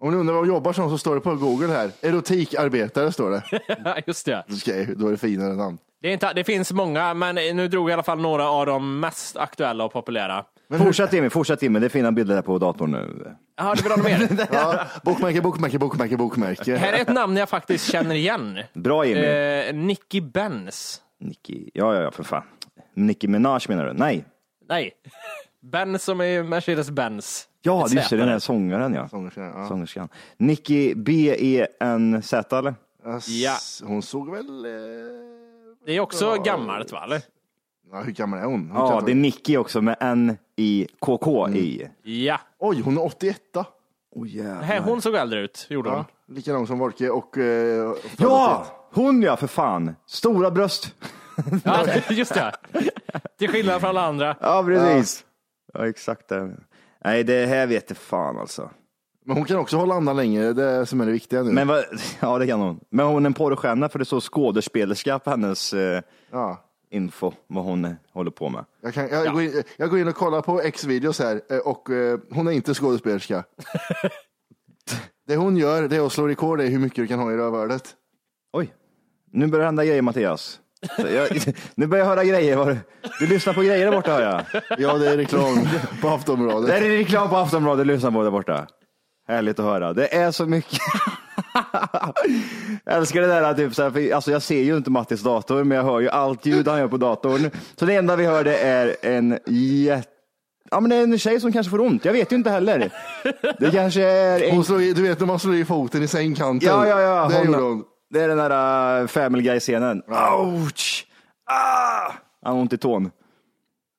Om 0.00 0.10
ni 0.12 0.16
undrar 0.16 0.34
vad 0.34 0.42
hon 0.42 0.48
jobbar 0.54 0.72
som 0.72 0.90
så 0.90 0.98
står 0.98 1.14
det 1.14 1.20
på 1.20 1.34
Google 1.34 1.66
här. 1.66 1.90
Erotikarbetare 2.00 3.12
står 3.12 3.30
det. 3.30 4.02
Just 4.06 4.26
det. 4.26 4.44
Okej, 4.52 4.94
då 4.96 5.06
är 5.06 5.10
det 5.10 5.16
finare 5.18 5.54
namn. 5.54 5.78
Det, 6.02 6.08
är 6.08 6.12
inte, 6.12 6.32
det 6.32 6.44
finns 6.44 6.72
många, 6.72 7.14
men 7.14 7.34
nu 7.34 7.68
drog 7.68 7.84
jag 7.84 7.90
i 7.90 7.92
alla 7.92 8.02
fall 8.02 8.20
några 8.20 8.50
av 8.50 8.66
de 8.66 9.00
mest 9.00 9.36
aktuella 9.36 9.84
och 9.84 9.92
populära. 9.92 10.44
Fortsätt 10.78 11.12
Jimmy, 11.12 11.30
fortsätt 11.30 11.62
Jimmy. 11.62 11.78
Det 11.78 11.86
är 11.86 11.90
fina 11.90 12.12
bilder 12.12 12.34
där 12.34 12.42
på 12.42 12.58
datorn 12.58 12.90
nu. 12.90 13.34
Ja, 13.56 13.74
du 13.74 13.82
vill 13.82 13.92
ha 13.92 14.02
mer? 14.02 14.46
Ja, 14.52 14.84
bokmärke, 15.04 15.40
bokmärke, 15.40 15.78
bokmärke, 15.78 16.16
bokmärke. 16.16 16.76
Här 16.76 16.92
är 16.92 17.02
ett 17.02 17.08
namn 17.08 17.36
jag 17.36 17.48
faktiskt 17.48 17.92
känner 17.92 18.14
igen. 18.14 18.58
Bra 18.74 19.04
Jimmy. 19.06 19.20
Eh, 19.20 19.74
Nicky 19.74 20.20
Benz. 20.20 21.02
Nicki, 21.20 21.70
ja, 21.74 21.94
ja, 21.94 22.02
ja, 22.02 22.10
för 22.10 22.22
fan. 22.22 22.42
Nicki 22.94 23.28
Minaj 23.28 23.60
menar 23.68 23.86
du? 23.86 23.92
Nej. 23.92 24.24
Nej, 24.68 24.92
Benz 25.72 26.04
som 26.04 26.20
är 26.20 26.42
Mercedes-Benz. 26.42 27.44
Ja, 27.62 27.86
det 27.90 28.02
Z. 28.02 28.16
den 28.16 28.28
här 28.28 28.38
sångaren 28.38 28.94
ja. 28.94 29.08
Sångerskan, 29.08 29.44
ja. 29.44 29.68
Sångerskan. 29.68 30.08
Nicki 30.36 30.94
B-E-N-Z 30.94 32.58
eller? 32.58 32.74
Ja. 33.26 33.56
Hon 33.82 34.02
såg 34.02 34.30
väl... 34.30 34.64
Eh... 34.64 34.70
Det 35.88 35.96
är 35.96 36.00
också 36.00 36.34
gammalt 36.44 36.92
va? 36.92 37.04
Eller? 37.04 37.22
Ja, 37.92 38.00
hur 38.00 38.12
gammal 38.12 38.38
är 38.38 38.44
hon? 38.44 38.70
hon 38.70 38.90
Ja, 38.90 39.02
det 39.06 39.12
är 39.12 39.14
Nicki 39.14 39.56
också 39.56 39.80
med 39.80 39.96
N-I-K-K-I. 40.00 41.88
Ja. 42.02 42.40
Oj, 42.58 42.80
hon 42.80 42.96
är 42.98 43.04
81. 43.04 43.40
Åh 44.10 44.28
jävlar. 44.28 44.80
hon 44.80 45.02
såg 45.02 45.14
äldre 45.14 45.40
ut, 45.40 45.66
gjorde 45.70 45.90
hon. 45.90 45.98
Ja, 45.98 46.34
likadan 46.34 46.66
som 46.66 46.78
Wolke 46.78 47.10
och... 47.10 47.38
Eh, 47.38 47.94
Ja, 48.16 48.66
hon 48.92 49.22
ja, 49.22 49.36
för 49.36 49.46
fan. 49.46 49.94
Stora 50.06 50.50
bröst. 50.50 50.94
Ja, 51.64 51.86
just 52.10 52.34
det. 52.34 52.54
Till 53.38 53.48
skillnad 53.48 53.80
från 53.80 53.90
alla 53.90 54.06
andra. 54.06 54.36
Ja, 54.40 54.62
precis. 54.66 55.24
Ja, 55.74 55.88
exakt 55.88 56.28
det. 56.28 56.56
Nej, 57.04 57.24
det 57.24 57.46
här 57.46 57.66
vet 57.66 57.90
jag 57.90 57.96
fan 57.96 58.38
alltså. 58.38 58.70
Men 59.28 59.36
hon 59.36 59.44
kan 59.46 59.56
också 59.56 59.76
hålla 59.76 59.94
andan 59.94 60.16
länge, 60.16 60.52
det 60.52 60.64
är 60.64 60.84
som 60.84 61.00
är 61.00 61.06
det 61.06 61.12
viktiga 61.12 61.42
nu. 61.42 61.52
Men 61.52 61.68
vad, 61.68 61.84
ja, 62.20 62.38
det 62.38 62.46
kan 62.46 62.60
hon. 62.60 62.80
Men 62.90 63.06
hon 63.06 63.24
är 63.24 63.26
en 63.26 63.34
porrstjärna 63.34 63.88
för 63.88 63.98
det 63.98 64.04
står 64.04 64.20
skådespelerska 64.20 65.18
på 65.18 65.30
hennes 65.30 65.72
eh, 65.72 66.02
Ja. 66.30 66.64
info, 66.90 67.32
vad 67.46 67.64
hon 67.64 67.96
håller 68.12 68.30
på 68.30 68.48
med. 68.48 68.64
Jag, 68.80 68.94
kan, 68.94 69.08
jag, 69.08 69.32
går 69.32 69.42
in, 69.42 69.62
jag 69.76 69.90
går 69.90 69.98
in 69.98 70.08
och 70.08 70.14
kollar 70.14 70.40
på 70.42 70.60
X-videos 70.60 71.18
här 71.18 71.40
eh, 71.50 71.58
och 71.58 71.90
eh, 71.90 72.18
hon 72.30 72.48
är 72.48 72.52
inte 72.52 72.74
skådespelerska. 72.74 73.44
Det 75.26 75.36
hon 75.36 75.56
gör, 75.56 75.88
det 75.88 75.96
är 75.96 76.06
att 76.06 76.12
slå 76.12 76.28
rekord 76.28 76.60
i 76.60 76.66
hur 76.66 76.78
mycket 76.78 76.96
du 76.96 77.06
kan 77.06 77.18
ha 77.18 77.32
i 77.32 77.36
rövhålet. 77.36 77.94
Oj, 78.52 78.72
nu 79.32 79.46
börjar 79.46 79.60
det 79.62 79.66
hända 79.66 79.84
grejer 79.84 80.02
Mattias. 80.02 80.60
Jag, 80.98 81.28
nu 81.74 81.86
börjar 81.86 82.04
jag 82.04 82.10
höra 82.10 82.24
grejer. 82.24 82.56
Var, 82.56 82.78
du 83.20 83.26
lyssnar 83.26 83.52
på 83.54 83.60
grejer 83.62 83.86
där 83.86 83.96
borta 83.96 84.12
hör 84.12 84.22
jag. 84.22 84.62
Ja, 84.78 84.98
det 84.98 85.10
är 85.10 85.16
reklam 85.16 85.68
på 86.02 86.08
Aftonbladet. 86.08 86.68
Det 86.68 86.76
är 86.76 86.80
reklam 86.98 87.28
på 87.28 87.36
Aftonbladet 87.36 87.86
du 87.86 87.92
lyssnar 87.94 88.10
på 88.10 88.22
där 88.22 88.30
borta. 88.30 88.66
Härligt 89.28 89.58
att 89.58 89.64
höra. 89.64 89.92
Det 89.92 90.14
är 90.14 90.30
så 90.30 90.46
mycket. 90.46 90.78
jag 92.84 92.96
älskar 92.96 93.20
det 93.20 93.26
där, 93.26 93.54
typ, 93.54 93.74
så 93.74 93.82
här, 93.82 93.90
för, 93.90 94.14
alltså, 94.14 94.30
jag 94.30 94.42
ser 94.42 94.62
ju 94.62 94.76
inte 94.76 94.90
Mattis 94.90 95.22
dator, 95.22 95.64
men 95.64 95.76
jag 95.76 95.84
hör 95.84 96.00
ju 96.00 96.08
allt 96.08 96.46
ljud 96.46 96.68
han 96.68 96.78
gör 96.78 96.88
på 96.88 96.96
datorn. 96.96 97.50
Så 97.76 97.86
det 97.86 97.94
enda 97.94 98.16
vi 98.16 98.26
hör 98.26 98.44
det 98.44 98.58
är 98.58 98.96
en 99.02 99.38
jätte 99.46 100.08
Ja, 100.70 100.80
men 100.80 100.90
det 100.90 100.96
är 100.96 101.02
en 101.02 101.18
tjej 101.18 101.40
som 101.40 101.52
kanske 101.52 101.70
får 101.70 101.80
ont. 101.80 102.04
Jag 102.04 102.12
vet 102.12 102.32
ju 102.32 102.36
inte 102.36 102.50
heller. 102.50 102.90
Det 103.58 103.70
kanske 103.70 104.02
är 104.02 104.42
en... 104.42 104.54
Hon 104.54 104.64
slår 104.64 104.82
i, 104.82 104.92
du 104.92 105.02
vet 105.02 105.20
när 105.20 105.26
man 105.26 105.38
slår 105.38 105.54
i 105.54 105.64
foten 105.64 106.02
i 106.02 106.08
sängkanten. 106.08 106.68
Ja, 106.68 106.86
ja, 106.88 107.00
ja. 107.00 107.28
Det 107.28 107.38
hon- 107.38 107.54
hon. 107.54 107.84
Det 108.10 108.20
är 108.20 108.28
den 108.28 108.38
där 108.38 109.00
uh, 109.00 109.06
Family 109.06 109.42
Guy-scenen. 109.42 110.02
Ouch! 110.38 111.06
Ah! 111.50 112.12
Han 112.44 112.54
har 112.54 112.60
ont 112.60 112.72
i 112.72 112.78
tån. 112.78 113.10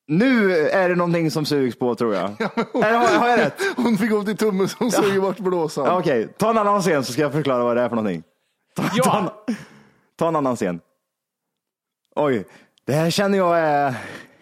Nu 0.10 0.56
är 0.56 0.90
det 0.90 0.96
någonting 0.96 1.32
som 1.32 1.46
sugs 1.46 1.80
på 1.80 1.96
tror 1.96 2.16
jag. 2.16 2.30
Eller 2.74 2.98
har, 2.98 3.20
har 3.20 3.28
jag 3.28 3.40
rätt? 3.40 3.62
Hon 3.76 3.98
fick 3.98 4.14
ont 4.14 4.30
i 4.30 4.36
tummen 4.36 4.70
så 4.70 4.76
hon 4.80 4.92
suger 4.92 5.22
bort 5.22 5.38
blåsan. 5.40 5.86
Ja, 5.86 6.00
Okej, 6.00 6.28
ta 6.38 6.50
en 6.50 6.58
annan 6.58 6.82
scen 6.82 7.04
så 7.04 7.14
ska 7.14 7.22
jag 7.22 7.32
förklara 7.32 7.64
vad 7.64 7.78
det 7.78 7.82
är 7.82 7.90
för 7.90 7.96
någonting. 7.96 8.24
Ta, 8.76 8.84
ta, 9.04 9.20
en, 9.20 9.56
ta 10.18 10.28
en 10.28 10.36
annan 10.36 10.56
scen. 10.56 10.80
Oj, 12.16 12.46
det 12.86 12.94
här 12.94 13.10
känner 13.10 13.38
jag 13.38 13.60
är... 13.60 13.96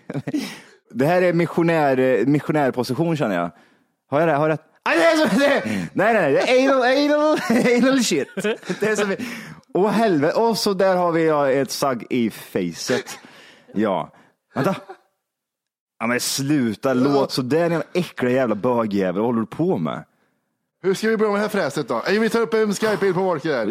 Det 0.89 1.06
här 1.06 1.21
är 1.21 1.34
missionär, 1.34 2.25
missionärposition 2.25 3.17
känner 3.17 3.36
jag. 3.36 3.51
Har 4.10 4.19
jag 4.19 4.30
det? 4.30 4.34
Har 4.34 4.49
jag 4.49 4.53
rätt? 4.53 4.63
Nej, 4.86 4.97
det 4.97 5.06
är 5.06 5.27
så, 5.27 5.39
det, 5.39 5.65
nej, 5.93 6.13
nej, 6.13 6.13
nej, 6.13 6.34
det 6.34 6.39
är 6.39 6.69
anal, 6.69 6.84
anal, 6.84 7.84
anal 7.84 8.03
shit. 8.03 8.27
Det 8.80 8.84
är 8.84 8.95
som, 8.95 9.15
åh 9.73 9.89
helvete, 9.89 10.39
och 10.39 10.58
så 10.58 10.73
där 10.73 10.95
har 10.95 11.12
vi 11.12 11.25
ja, 11.25 11.49
ett 11.49 11.71
sagg 11.71 12.06
i 12.10 12.30
facet. 12.30 13.19
Ja, 13.73 14.10
vänta. 14.56 14.75
Ja 15.99 16.07
men 16.07 16.19
sluta, 16.19 16.93
låt 16.93 17.31
så 17.31 17.41
där 17.41 17.57
jävla 17.69 17.83
äckliga 17.93 18.33
jävla 18.36 18.55
bögjävel, 18.55 19.15
vad 19.21 19.25
håller 19.25 19.39
du 19.39 19.45
på 19.47 19.77
med? 19.77 20.03
Hur 20.81 20.93
ska 20.93 21.07
vi 21.07 21.17
börja 21.17 21.31
med 21.31 21.38
det 21.39 21.41
här 21.41 21.49
fräset 21.49 21.88
då? 21.88 22.01
Ey, 22.07 22.19
Vi 22.19 22.29
tar 22.29 22.39
upp 22.39 22.53
en 22.53 22.73
Skype-bild 22.73 23.15
på 23.15 23.23
Walker 23.23 23.49
där. 23.49 23.65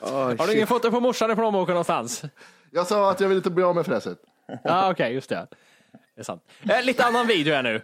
Har 0.38 0.46
du 0.46 0.54
ingen 0.54 0.66
foto 0.66 0.90
på 0.90 1.00
morsan 1.00 1.30
i 1.30 1.34
plånboken 1.34 1.72
någonstans? 1.72 2.22
Jag 2.70 2.86
sa 2.86 3.10
att 3.10 3.20
jag 3.20 3.28
ville 3.28 3.38
inte 3.38 3.50
bli 3.50 3.64
av 3.64 3.74
med 3.74 3.86
fräset. 3.86 4.18
Ja, 4.64 4.90
okej, 4.90 5.14
just 5.14 5.28
det. 5.28 5.46
Det 6.14 6.20
är 6.20 6.24
sant. 6.24 6.42
Eh, 6.68 6.82
lite 6.84 7.04
annan 7.04 7.26
video 7.26 7.54
här 7.54 7.62
nu. 7.62 7.82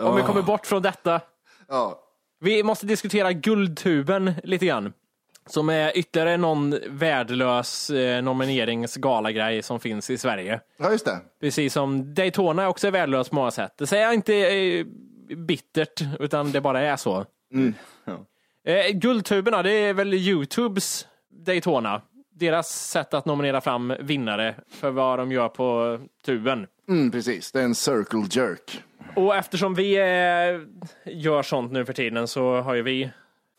Om 0.00 0.16
vi 0.16 0.22
kommer 0.22 0.42
bort 0.42 0.66
från 0.66 0.82
detta. 0.82 1.20
Ja. 1.68 1.98
Vi 2.40 2.62
måste 2.62 2.86
diskutera 2.86 3.32
Guldtuben 3.32 4.32
lite 4.44 4.66
grann. 4.66 4.92
Som 5.46 5.68
är 5.68 5.98
ytterligare 5.98 6.36
någon 6.36 6.78
värdelös 6.88 7.90
eh, 7.90 8.22
nomineringsgalagrej 8.22 9.62
som 9.62 9.80
finns 9.80 10.10
i 10.10 10.18
Sverige. 10.18 10.60
Ja, 10.76 10.90
just 10.92 11.04
det. 11.04 11.18
Precis 11.40 11.72
som 11.72 12.14
Daytona 12.14 12.68
också 12.68 12.86
är 12.86 12.90
värdelös 12.90 13.28
på 13.28 13.34
många 13.34 13.50
sätt. 13.50 13.74
Det 13.78 13.86
säger 13.86 14.04
jag 14.04 14.14
inte 14.14 14.34
eh, 14.34 14.86
bittert, 15.36 16.02
utan 16.20 16.52
det 16.52 16.60
bara 16.60 16.80
är 16.80 16.96
så. 16.96 17.26
Eh, 18.64 18.90
Guldtuberna, 18.92 19.62
det 19.62 19.72
är 19.72 19.94
väl 19.94 20.14
Youtubes 20.14 21.06
Daytona. 21.30 22.02
Deras 22.34 22.90
sätt 22.90 23.14
att 23.14 23.26
nominera 23.26 23.60
fram 23.60 23.94
vinnare 24.00 24.54
för 24.70 24.90
vad 24.90 25.18
de 25.18 25.32
gör 25.32 25.48
på 25.48 25.98
tuben. 26.24 26.66
Mm, 26.88 27.10
precis, 27.10 27.52
det 27.52 27.60
är 27.60 27.64
en 27.64 27.74
circle 27.74 28.24
jerk. 28.30 28.82
Och 29.16 29.36
eftersom 29.36 29.74
vi 29.74 29.96
eh, 29.96 30.60
gör 31.12 31.42
sånt 31.42 31.72
nu 31.72 31.84
för 31.84 31.92
tiden 31.92 32.28
så 32.28 32.60
har 32.60 32.74
ju 32.74 32.82
vi, 32.82 33.10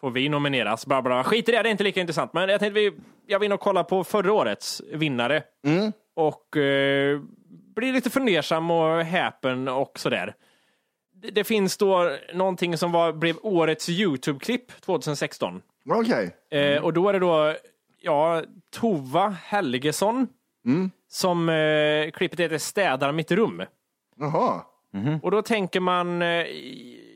får 0.03 0.11
vi 0.11 0.29
nomineras. 0.29 0.85
Bla 0.85 1.01
bla. 1.01 1.23
Skit 1.23 1.49
i 1.49 1.51
det, 1.51 1.63
det 1.63 1.69
är 1.69 1.71
inte 1.71 1.83
lika 1.83 2.01
intressant. 2.01 2.33
Men 2.33 2.49
jag 2.49 2.59
tänkte 2.59 2.79
vi, 2.79 2.91
jag 3.27 3.39
vill 3.39 3.49
nog 3.49 3.59
kolla 3.59 3.83
på 3.83 4.03
förra 4.03 4.33
årets 4.33 4.81
vinnare. 4.93 5.43
Och 6.15 6.57
eh, 6.57 7.21
bli 7.75 7.91
lite 7.91 8.09
fundersam 8.09 8.71
och 8.71 9.03
häpen 9.03 9.67
och 9.67 9.99
sådär. 9.99 10.35
Det, 11.13 11.31
det 11.31 11.43
finns 11.43 11.77
då 11.77 12.11
någonting 12.33 12.77
som 12.77 12.91
var, 12.91 13.13
blev 13.13 13.35
årets 13.41 13.89
YouTube-klipp 13.89 14.81
2016. 14.81 15.61
Okej. 15.89 16.35
Eh, 16.51 16.83
och 16.83 16.93
då 16.93 17.09
är 17.09 17.13
det 17.13 17.19
då, 17.19 17.55
ja, 18.01 18.43
Tova 18.71 19.29
Helgesson. 19.29 20.27
Som 21.09 21.49
eh, 21.49 22.11
klippet 22.11 22.39
heter 22.39 22.57
Städar 22.57 23.11
mitt 23.11 23.31
rum. 23.31 23.63
Jaha. 24.17 24.61
Och 25.21 25.31
då 25.31 25.41
tänker 25.41 25.79
man, 25.79 26.21
eh, 26.21 26.45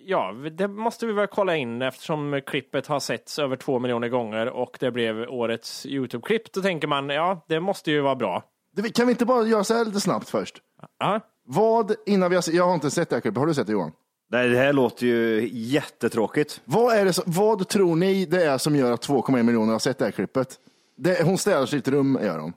ja, 0.08 0.32
det 0.52 0.67
måste 0.67 1.06
vi 1.06 1.13
väl 1.13 1.28
kolla 1.28 1.56
in 1.56 1.82
eftersom 1.82 2.41
klippet 2.46 2.88
har 2.88 3.00
setts 3.00 3.39
över 3.39 3.56
två 3.56 3.80
miljoner 3.80 4.08
gånger 4.10 4.50
och 4.50 4.78
det 4.80 4.91
blev 4.91 5.22
årets 5.30 5.86
YouTube-klipp. 5.86 6.52
Då 6.54 6.62
tänker 6.62 6.88
man, 6.88 7.10
ja, 7.10 7.46
det 7.48 7.60
måste 7.60 7.91
ju 7.91 8.02
vara 8.02 8.15
bra. 8.15 8.43
Det- 8.76 8.96
Kan 8.96 9.08
vi 9.08 9.12
inte 9.12 9.26
bara 9.26 9.43
göra 9.48 9.63
så 9.63 9.74
här 9.74 9.86
lite 9.86 10.00
snabbt 10.00 10.30
först? 10.30 10.56
Ja. 11.00 11.20
Vad, 11.46 11.91
innan 12.06 12.30
vi 12.30 12.36
har, 12.36 12.43
jag 12.56 12.67
har 12.67 12.74
inte 12.74 12.91
sett 12.91 13.10
det 13.10 13.15
här 13.15 13.22
klippet, 13.22 13.39
har 13.39 13.48
du 13.48 13.54
sett 13.54 13.67
det 13.67 13.74
Johan? 13.74 13.91
Nej, 14.32 14.50
det 14.50 14.58
här 14.58 14.74
låter 14.74 15.06
ju 15.08 15.50
jättetråkigt. 15.54 16.62
Vad, 16.65 16.96
är 16.96 17.06
det 17.06 17.20
vad 17.26 17.67
tror 17.67 17.96
ni 17.96 18.26
det 18.26 18.43
är 18.46 18.58
som 18.58 18.76
gör 18.76 18.91
att 18.91 19.08
2,1 19.08 19.43
miljoner 19.43 19.72
har 19.72 19.80
sett 19.80 19.98
det 19.98 20.06
här 20.06 20.12
klippet? 20.12 20.56
Det, 20.98 21.24
hon 21.26 21.38
städar 21.38 21.65
sitt 21.65 21.88
rum, 21.88 22.20
gör 22.24 22.39
hon. 22.39 22.54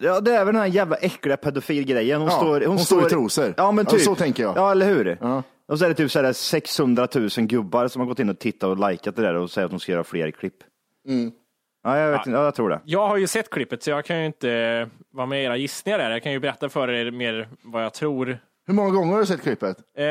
Ja, 0.00 0.20
det 0.20 0.32
är 0.36 0.44
väl 0.44 0.54
den 0.54 0.62
här 0.62 0.68
jävla 0.68 0.96
äckliga 0.96 1.36
pedofilgrejen. 1.36 2.20
Hon, 2.20 2.30
Ja, 2.30 2.36
står, 2.36 2.60
hon 2.66 2.78
står 2.78 3.06
i 3.06 3.10
trosor. 3.10 3.54
Ja, 3.56 3.72
men 3.72 3.84
Ja, 3.84 3.90
typ. 3.90 4.00
så 4.00 4.14
tänker 4.14 4.42
jag. 4.42 4.56
Ja, 4.56 4.70
eller 4.70 4.86
hur? 4.86 5.18
Ja. 5.20 5.42
Och 5.68 5.78
så 5.78 5.84
är 5.84 5.88
det 5.88 5.94
typ 5.94 6.10
så 6.10 6.22
här 6.22 6.32
600 6.32 7.08
000 7.14 7.28
gubbar 7.28 7.88
som 7.88 8.00
har 8.00 8.06
gått 8.06 8.18
in 8.18 8.28
och 8.28 8.38
tittat 8.38 8.68
och 8.68 8.90
likat 8.90 9.16
det 9.16 9.22
där 9.22 9.34
och 9.34 9.50
säger 9.50 9.64
att 9.64 9.70
de 9.70 9.80
ska 9.80 9.92
göra 9.92 10.04
fler 10.04 10.30
klipp. 10.30 10.56
Mm. 11.08 11.32
Ja, 11.82 11.98
jag, 11.98 12.10
vet, 12.10 12.26
inte. 12.26 12.30
ja, 12.38 12.44
jag 12.44 12.54
tror 12.54 12.70
det. 12.70 12.80
Jag 12.84 13.08
har 13.08 13.16
ju 13.16 13.26
sett 13.26 13.50
klippet 13.50 13.82
så 13.82 13.90
jag 13.90 14.04
kan 14.04 14.18
ju 14.20 14.26
inte 14.26 14.90
vara 15.12 15.26
med 15.26 15.42
i 15.42 15.44
era 15.44 15.56
gissningar 15.56 15.98
där. 15.98 16.10
Jag 16.10 16.22
kan 16.22 16.32
ju 16.32 16.40
berätta 16.40 16.68
för 16.68 16.90
er 16.90 17.10
mer 17.10 17.48
vad 17.62 17.84
jag 17.84 17.94
tror. 17.94 18.38
Hur 18.66 18.74
många 18.74 18.90
gånger 18.90 19.12
har 19.12 19.20
du 19.20 19.26
sett 19.26 19.42
klippet? 19.42 19.76
Eh, 19.98 20.04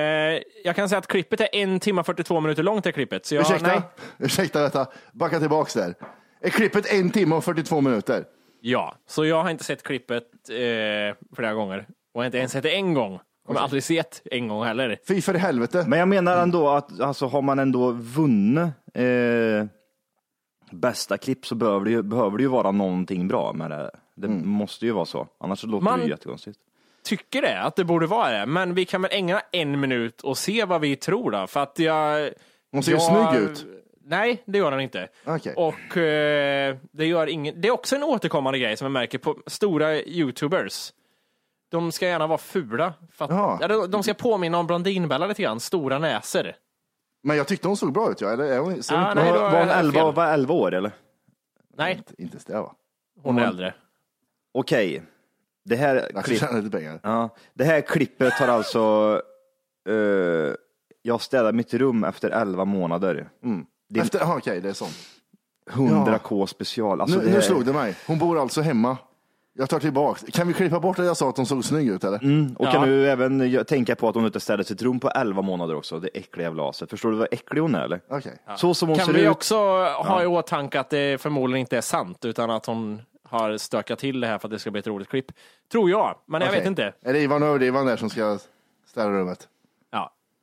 jag 0.63 0.75
kan 0.75 0.89
säga 0.89 0.99
att 0.99 1.07
klippet 1.07 1.41
är 1.41 1.49
en 1.51 1.79
timme 1.79 1.99
och 1.99 2.05
42 2.05 2.41
minuter 2.41 2.63
långt 2.63 2.83
det 2.83 2.91
klippet. 2.91 3.25
Så 3.25 3.35
jag, 3.35 3.41
Ursäkta, 3.41 3.67
nej. 3.67 3.81
ursäkta 4.19 4.61
detta. 4.61 4.87
Backa 5.13 5.39
tillbaks 5.39 5.73
där. 5.73 5.93
Är 6.41 6.49
klippet 6.49 6.93
en 6.93 7.09
timme 7.09 7.35
och 7.35 7.43
42 7.43 7.81
minuter? 7.81 8.23
Ja, 8.61 8.95
så 9.07 9.25
jag 9.25 9.43
har 9.43 9.49
inte 9.49 9.63
sett 9.63 9.83
klippet 9.83 10.23
eh, 10.49 10.55
flera 11.35 11.53
gånger. 11.53 11.79
Och 11.79 11.85
jag 12.13 12.21
har 12.21 12.25
inte 12.25 12.37
ens 12.37 12.51
sett 12.51 12.63
det 12.63 12.75
en 12.75 12.93
gång. 12.93 13.19
Kommer 13.45 13.59
aldrig 13.59 13.83
sett 13.83 14.21
en 14.31 14.47
gång 14.47 14.63
heller. 14.63 14.99
Fy 15.07 15.21
för 15.21 15.33
helvete. 15.33 15.85
Men 15.87 15.99
jag 15.99 16.07
menar 16.07 16.37
ändå 16.37 16.69
att 16.69 16.99
alltså, 16.99 17.25
har 17.27 17.41
man 17.41 17.59
ändå 17.59 17.91
vunnit 17.91 18.69
eh, 18.93 19.65
bästa 20.71 21.17
klipp 21.17 21.45
så 21.45 21.55
behöver 21.55 21.85
det, 21.85 21.91
ju, 21.91 22.01
behöver 22.03 22.37
det 22.37 22.43
ju 22.43 22.49
vara 22.49 22.71
någonting 22.71 23.27
bra 23.27 23.53
med 23.53 23.71
det. 23.71 23.91
Det 24.15 24.27
måste 24.27 24.85
ju 24.85 24.91
vara 24.91 25.05
så. 25.05 25.27
Annars 25.39 25.59
så 25.59 25.67
låter 25.67 25.83
Man- 25.83 25.99
det 25.99 26.05
ju 26.05 26.11
jättekonstigt. 26.11 26.59
tycker 27.03 27.41
det, 27.41 27.61
att 27.61 27.75
det 27.75 27.83
borde 27.83 28.07
vara 28.07 28.39
det. 28.39 28.45
Men 28.45 28.73
vi 28.73 28.85
kan 28.85 29.01
väl 29.01 29.11
ägna 29.13 29.41
en 29.51 29.79
minut 29.79 30.21
och 30.21 30.37
se 30.37 30.65
vad 30.65 30.81
vi 30.81 30.95
tror 30.95 31.31
då. 31.31 31.47
För 31.47 31.59
att 31.63 31.79
jag... 31.79 32.29
Hon 32.71 32.83
ser 32.83 32.91
ju 32.91 32.97
jag- 32.97 33.31
snygg 33.31 33.41
ut. 33.43 33.65
Nej, 34.07 34.43
det 34.45 34.57
gör 34.57 34.71
den 34.71 34.79
inte. 34.79 35.07
Okej. 35.25 35.53
Och 35.55 35.97
eh, 35.97 36.75
det 36.91 37.05
gör 37.05 37.27
ingen... 37.27 37.61
Det 37.61 37.67
är 37.67 37.71
också 37.71 37.95
en 37.95 38.03
återkommande 38.03 38.59
grej 38.59 38.77
som 38.77 38.85
jag 38.85 38.91
märker 38.91 39.17
på 39.17 39.37
stora 39.47 39.95
YouTubers. 39.95 40.93
De 41.69 41.91
ska 41.91 42.05
gärna 42.07 42.27
vara 42.27 42.37
fula. 42.37 42.93
För 43.11 43.25
att, 43.25 43.31
Jaha. 43.31 43.57
ja, 43.61 43.67
de- 43.67 43.91
de 43.91 44.03
ska 44.03 44.13
påminna 44.13 44.57
om 44.57 44.67
Blondinbella 44.67 45.27
lite 45.27 45.41
grann, 45.41 45.59
stora 45.59 45.99
näsor. 45.99 46.51
Men 47.23 47.37
jag 47.37 47.47
tyckte 47.47 47.67
hon 47.67 47.77
såg 47.77 47.91
bra 47.93 48.11
ut, 48.11 48.21
ja. 48.21 48.29
Eller 48.33 48.43
är 48.43 48.59
hon, 48.59 48.83
ser 48.83 48.95
hon 48.95 49.03
Ja, 49.03 49.11
inte 49.11 49.23
nej, 49.23 49.33
då-? 49.33 49.39
Var 49.39 49.59
hon 49.59 49.67
jag 49.67 49.79
11, 49.79 49.91
fel. 49.93 50.13
var 50.13 50.27
11 50.33 50.53
år 50.53 50.73
eller? 50.73 50.91
Nej, 51.77 51.93
Inte, 51.97 52.21
inte 52.21 52.37
det 52.47 52.53
va? 52.53 52.73
hon 53.23 53.39
är 53.39 53.45
äldre. 53.47 53.73
Okej, 54.53 55.03
det 55.65 55.75
här 55.75 56.11
Jag 56.13 56.25
klipp, 56.25 56.39
tjäna 56.39 56.57
lite 56.59 56.77
pengar. 56.77 56.99
ja, 57.03 57.29
det 57.53 57.63
här 57.63 57.81
klippet 57.81 58.33
har 58.33 58.47
alltså, 58.47 59.21
eh, 59.89 60.53
jag 61.01 61.21
städar 61.21 61.53
mitt 61.53 61.73
rum 61.73 62.03
efter 62.03 62.29
11 62.29 62.65
månader. 62.65 63.29
Det 63.89 63.99
är 63.99 64.03
Efter, 64.03 64.21
aha, 64.21 64.37
okej, 64.37 64.61
det 64.61 64.69
är 64.69 64.73
sånt. 64.73 64.95
100k 65.71 66.45
special. 66.45 67.01
Alltså, 67.01 67.17
nu, 67.17 67.23
det 67.23 67.29
nu 67.29 67.35
här- 67.35 67.41
slog 67.41 67.65
det 67.65 67.73
mig. 67.73 67.95
Hon 68.07 68.19
bor 68.19 68.39
alltså 68.39 68.61
hemma. 68.61 68.97
Jag 69.57 69.69
tar 69.69 69.79
tillbaks. 69.79 70.23
Kan 70.33 70.47
vi 70.47 70.53
klippa 70.53 70.79
bort 70.79 70.99
att 70.99 71.05
jag 71.05 71.17
sa 71.17 71.29
att 71.29 71.37
hon 71.37 71.45
såg 71.45 71.65
snygg 71.65 71.87
ut 71.89 72.03
eller? 72.03 72.23
Mm, 72.23 72.55
och 72.59 72.65
Ja. 72.65 72.71
kan 72.71 72.87
du 72.87 73.09
även 73.09 73.65
tänka 73.65 73.95
på 73.95 74.09
att 74.09 74.15
hon 74.15 74.25
inte 74.25 74.39
städade 74.39 74.63
sitt 74.63 74.81
rum 74.81 74.99
på 74.99 75.09
11 75.09 75.41
månader 75.41 75.75
också? 75.75 75.99
Det 75.99 76.07
äckliga 76.13 76.47
jävla 76.47 76.69
aset. 76.69 76.89
Förstår 76.89 77.11
du 77.11 77.17
vad 77.17 77.27
äcklig 77.31 77.61
hon 77.61 77.75
är 77.75 77.81
eller? 77.83 78.01
Okej. 78.09 78.33
Så 78.57 78.73
som 78.73 78.89
hon 78.89 78.97
Kan 78.97 79.05
ser 79.05 79.13
vi 79.13 79.21
ut. 79.21 79.29
också 79.29 79.55
ha 79.85 80.23
i 80.23 80.25
åtanke 80.25 80.79
att 80.79 80.89
det 80.89 81.21
förmodligen 81.21 81.59
inte 81.59 81.77
är 81.77 81.81
sant, 81.81 82.25
utan 82.25 82.49
att 82.51 82.65
hon 82.65 83.01
har 83.23 83.57
stökat 83.57 83.99
till 83.99 84.19
det 84.21 84.27
här 84.27 84.37
för 84.37 84.47
att 84.47 84.51
det 84.51 84.59
ska 84.59 84.71
bli 84.71 84.79
ett 84.79 84.87
roligt 84.87 85.09
klipp. 85.09 85.31
Tror 85.71 85.89
jag, 85.89 86.15
men 86.25 86.41
jag 86.41 86.51
vet 86.51 86.65
inte. 86.65 86.93
Är 87.03 87.13
det 87.13 87.19
Ivan 87.19 87.43
Överdrivan 87.43 87.85
där 87.85 87.97
som 87.97 88.09
ska 88.09 88.37
städa 88.87 89.09
rummet? 89.09 89.47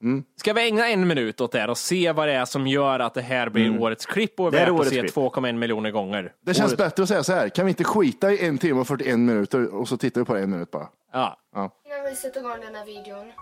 Ja. 0.03 0.09
Mm. 0.09 0.25
Ska 0.37 0.53
vi 0.53 0.67
ägna 0.69 0.89
en 0.89 1.09
minut 1.09 1.41
åt 1.41 1.53
det 1.53 1.59
här 1.61 1.71
och 1.71 1.79
se 1.79 2.13
vad 2.13 2.29
det 2.29 2.35
är 2.35 2.45
som 2.45 2.67
gör 2.67 2.99
att 3.01 3.15
det 3.15 3.23
här 3.23 3.49
blir 3.49 3.81
årets 3.83 4.07
klipp 4.07 4.41
och 4.41 4.47
är 4.47 4.57
är 4.57 4.61
värt 4.61 4.69
att 4.69 4.75
årets 4.75 4.91
se 4.91 5.01
klipp. 5.01 5.15
2,1 5.15 5.53
miljoner 5.53 5.91
gånger? 5.91 6.33
Det 6.47 6.55
känns 6.55 6.73
Året- 6.73 6.79
bättre 6.79 7.03
att 7.03 7.09
säga 7.09 7.23
så 7.25 7.33
här. 7.33 7.49
Kan 7.49 7.65
vi 7.67 7.71
inte 7.71 7.85
skita 7.85 8.33
i 8.33 8.47
en 8.47 8.59
timme 8.59 8.81
och 8.81 8.87
41 8.87 9.19
minuter 9.19 9.75
och 9.75 9.89
så 9.89 9.97
tittar 9.97 10.21
vi 10.21 10.25
på 10.25 10.35
det 10.35 10.41
en 10.41 10.51
minut 10.51 10.71
bara? 10.71 10.89
Ja. 11.13 11.39
Innan 11.87 12.05
vi 12.11 12.17
sätter 12.17 12.41
igång 12.41 12.61
den 12.61 12.75
här 12.75 12.85
videon 12.87 13.33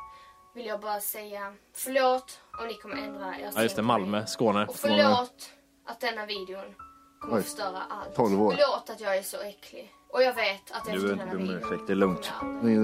vill 0.54 0.66
jag 0.66 0.80
bara 0.80 1.00
säga 1.00 1.52
förlåt 1.76 2.40
om 2.60 2.66
ni 2.66 2.74
kommer 2.74 2.96
ändra 2.96 3.26
er 3.26 3.50
Ja, 3.54 3.62
just 3.62 3.76
det. 3.76 3.82
Malmö, 3.82 4.26
Skåne. 4.26 4.66
Och 4.66 4.76
förlåt 4.76 5.50
att 5.88 6.00
denna 6.00 6.26
videon 6.26 6.64
kommer 7.20 7.34
Oj, 7.34 7.38
att 7.40 7.44
förstöra 7.44 7.78
allt. 7.90 8.14
12 8.16 8.42
år. 8.42 8.50
Förlåt 8.56 8.90
att 8.90 9.00
jag 9.00 9.16
är 9.16 9.22
så 9.22 9.36
äcklig. 9.40 9.92
Och 10.12 10.22
jag 10.22 10.34
vet 10.34 10.70
att 10.70 10.84
Du 10.84 10.90
efter 10.92 11.04
är 11.04 11.08
denna 11.08 11.22
inte 11.22 11.36
dum 11.36 11.42
videon 11.48 11.62
ursäkt, 11.64 11.86
det 11.86 11.92
är 11.92 11.94
lugnt. 11.96 12.32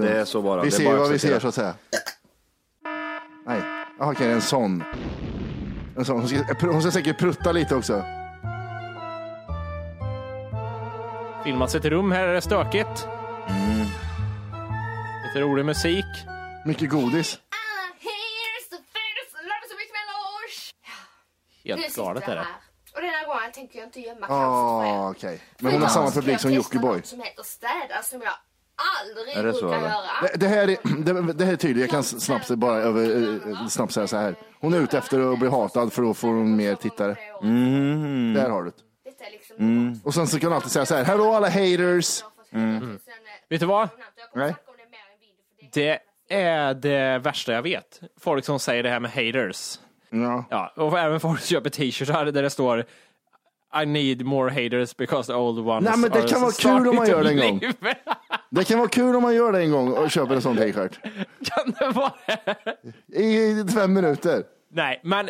Det 0.03 0.09
är 0.19 0.25
så 0.25 0.41
bara. 0.41 0.61
Vi 0.61 0.69
Det 0.69 0.75
är 0.75 0.77
ser 0.77 0.85
bara 0.85 0.97
vad 0.97 1.09
vi 1.11 1.19
ser 1.19 1.39
så 1.39 1.47
att 1.47 1.55
säga. 1.55 1.73
Okej, 3.99 4.31
en 4.31 4.41
sån. 4.41 4.83
En 5.97 6.05
sån. 6.05 6.19
Hon, 6.19 6.27
ska, 6.27 6.67
hon 6.71 6.81
ska 6.81 6.91
säkert 6.91 7.19
prutta 7.19 7.51
lite 7.51 7.75
också. 7.75 8.03
Filmat 11.43 11.71
sitt 11.71 11.85
rum. 11.85 12.11
Här 12.11 12.27
är 12.27 12.33
det 12.33 12.41
stökigt. 12.41 13.07
Mm. 13.49 13.85
Lite 15.27 15.39
rolig 15.39 15.65
musik. 15.65 16.05
Mycket 16.65 16.89
godis. 16.89 17.39
Helt 21.65 21.95
galet 21.95 22.23
är 22.23 22.27
jag 22.27 22.37
det. 22.37 22.41
här. 22.41 22.55
Och 22.95 23.01
denna 23.01 23.33
gången 23.33 23.51
tänker 23.51 23.79
jag 23.79 23.87
inte 23.87 23.99
gömma 23.99 24.25
er. 24.25 24.31
Ah, 24.31 25.09
okej. 25.09 25.41
Men 25.59 25.71
hon 25.71 25.81
har 25.81 25.89
samma 25.89 26.11
publik 26.11 26.39
som 26.39 26.53
Jockiboi. 26.53 27.01
Som 27.03 27.21
heter 27.21 27.43
städa 27.43 28.01
som 28.03 28.21
jag 28.21 28.33
aldrig 29.03 29.35
Är 29.35 29.43
det 29.43 29.53
så, 29.53 29.59
brukar 29.59 29.77
eller? 29.77 29.87
göra. 29.87 30.01
Det, 30.21 30.39
det, 30.39 30.47
här 30.47 30.67
är, 30.67 30.77
det, 31.03 31.33
det 31.33 31.45
här 31.45 31.53
är 31.53 31.57
tydligt, 31.57 31.81
jag 31.81 31.89
kan 31.89 32.03
snabbt 32.03 32.49
bara 32.49 32.77
över, 32.77 33.03
eh, 33.49 33.67
snabbt 33.67 33.93
säga 33.93 34.07
så 34.07 34.17
här. 34.17 34.35
Hon 34.59 34.73
är 34.73 34.79
ute 34.79 34.97
efter 34.97 35.33
att 35.33 35.39
bli 35.39 35.49
hatad 35.49 35.93
för 35.93 36.11
att 36.11 36.17
få 36.17 36.27
mer 36.27 36.75
tittare. 36.75 37.15
Mm. 37.43 38.33
Där 38.33 38.49
har 38.49 38.63
du 38.63 38.71
det. 38.71 39.31
liksom 39.31 39.55
Mm. 39.59 39.99
Och 40.03 40.13
sen 40.13 40.27
så 40.27 40.39
kan 40.39 40.47
hon 40.49 40.55
alltid 40.55 40.71
säga 40.71 40.85
så 40.85 40.95
här, 40.95 41.05
hallå 41.05 41.31
alla 41.33 41.49
haters. 41.49 42.23
Mm. 42.51 42.99
Vet 43.49 43.59
du 43.59 43.65
vad? 43.65 43.89
Nej. 44.35 44.55
Det 45.73 45.99
är 46.29 46.73
det 46.73 47.19
värsta 47.19 47.53
jag 47.53 47.61
vet. 47.61 48.01
Folk 48.19 48.45
som 48.45 48.59
säger 48.59 48.83
det 48.83 48.89
här 48.89 48.99
med 48.99 49.11
haters. 49.11 49.79
Ja. 50.09 50.45
Ja, 50.49 50.73
och 50.75 50.99
även 50.99 51.19
folk 51.19 51.39
som 51.39 51.47
köper 51.47 51.69
t-shirtar 51.69 52.25
där 52.25 52.43
det 52.43 52.49
står 52.49 52.85
I 53.81 53.85
need 53.85 54.25
more 54.25 54.49
haters 54.63 54.97
because 54.97 55.31
the 55.33 55.37
old 55.37 55.59
ones 55.59 55.89
Nej 55.89 55.97
men 55.97 56.11
det 56.11 56.19
are 56.19 56.27
kan 56.27 56.41
vara 56.41 56.51
kul 56.51 56.87
om 56.87 56.95
man 56.95 57.07
gör 57.07 57.23
det 57.23 57.29
en 57.29 57.59
gång. 57.59 57.59
Det 58.49 58.63
kan 58.63 58.79
vara 58.79 58.89
kul 58.89 59.15
om 59.15 59.21
man 59.21 59.35
gör 59.35 59.51
det 59.51 59.59
en 59.59 59.71
gång 59.71 59.91
och 59.91 60.11
köper 60.11 60.35
en 60.35 60.41
sån 60.41 60.57
t-shirt. 60.57 60.99
Kan 61.43 61.73
det 61.79 61.89
vara 61.89 62.13
I 63.13 63.65
fem 63.73 63.93
minuter. 63.93 64.43
Nej, 64.69 65.01
men, 65.03 65.29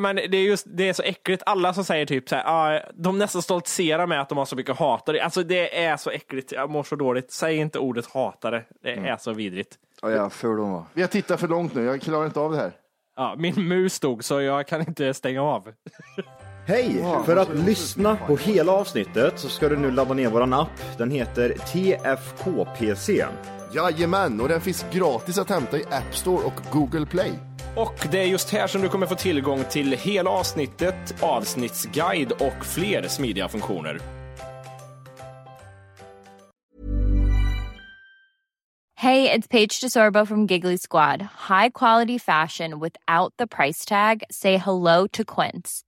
men 0.00 0.16
det, 0.16 0.36
är 0.36 0.42
just, 0.42 0.66
det 0.68 0.88
är 0.88 0.92
så 0.92 1.02
äckligt. 1.02 1.42
Alla 1.46 1.74
som 1.74 1.84
säger 1.84 2.06
typ 2.06 2.28
så 2.28 2.36
här, 2.36 2.44
ah, 2.46 2.80
de 2.94 3.18
nästan 3.18 3.42
stoltserar 3.42 4.06
med 4.06 4.20
att 4.20 4.28
de 4.28 4.38
har 4.38 4.44
så 4.44 4.56
mycket 4.56 4.78
hatare. 4.78 5.24
Alltså 5.24 5.42
det 5.42 5.84
är 5.84 5.96
så 5.96 6.10
äckligt. 6.10 6.52
Jag 6.52 6.70
mår 6.70 6.82
så 6.82 6.96
dåligt. 6.96 7.32
Säg 7.32 7.56
inte 7.56 7.78
ordet 7.78 8.06
hatare. 8.06 8.64
Det 8.82 8.92
är 8.92 9.16
så 9.16 9.32
vidrigt. 9.32 9.78
Ja, 10.02 10.10
ja, 10.10 10.30
ful 10.30 10.56
de 10.56 10.72
var. 10.72 10.84
Vi 10.92 11.00
har 11.02 11.08
tittat 11.08 11.40
för 11.40 11.48
långt 11.48 11.74
nu, 11.74 11.84
jag 11.84 12.00
klarar 12.00 12.26
inte 12.26 12.40
av 12.40 12.52
det 12.52 12.58
här. 12.58 12.72
Ja, 13.16 13.34
min 13.38 13.68
mus 13.68 13.94
stod 13.94 14.24
så 14.24 14.40
jag 14.40 14.66
kan 14.66 14.80
inte 14.80 15.14
stänga 15.14 15.42
av. 15.42 15.72
Hej! 16.68 17.04
För 17.26 17.36
att 17.36 17.54
lyssna 17.54 18.16
på 18.16 18.36
hela 18.36 18.72
avsnittet 18.72 19.38
så 19.38 19.48
ska 19.48 19.68
du 19.68 19.76
nu 19.76 19.90
ladda 19.90 20.14
ner 20.14 20.28
våran 20.28 20.52
app. 20.52 20.98
Den 20.98 21.10
heter 21.10 21.48
TFKPC. 21.48 23.24
Jajamän, 23.74 24.40
och 24.40 24.48
den 24.48 24.60
finns 24.60 24.86
gratis 24.92 25.38
att 25.38 25.50
hämta 25.50 25.78
i 25.78 25.84
App 25.84 26.16
Store 26.16 26.44
och 26.44 26.72
Google 26.72 27.06
Play. 27.06 27.32
Och 27.76 28.08
det 28.10 28.18
är 28.18 28.24
just 28.24 28.50
här 28.50 28.66
som 28.66 28.82
du 28.82 28.88
kommer 28.88 29.06
få 29.06 29.14
tillgång 29.14 29.64
till 29.70 29.92
hela 29.92 30.30
avsnittet, 30.30 31.14
avsnittsguide 31.20 32.32
och 32.32 32.64
fler 32.64 33.08
smidiga 33.08 33.48
funktioner. 33.48 34.00
Hey, 38.94 39.30
it's 39.30 39.48
Paige 39.48 39.80
DeSorbo 39.80 40.26
from 40.26 40.46
Giggly 40.46 40.78
Squad. 40.78 41.22
High 41.48 41.70
quality 41.74 42.18
fashion 42.18 42.80
without 42.80 43.32
the 43.38 43.46
price 43.46 43.88
tag. 43.88 44.22
Say 44.30 44.56
hello 44.56 45.06
to 45.12 45.24
Quince. 45.24 45.87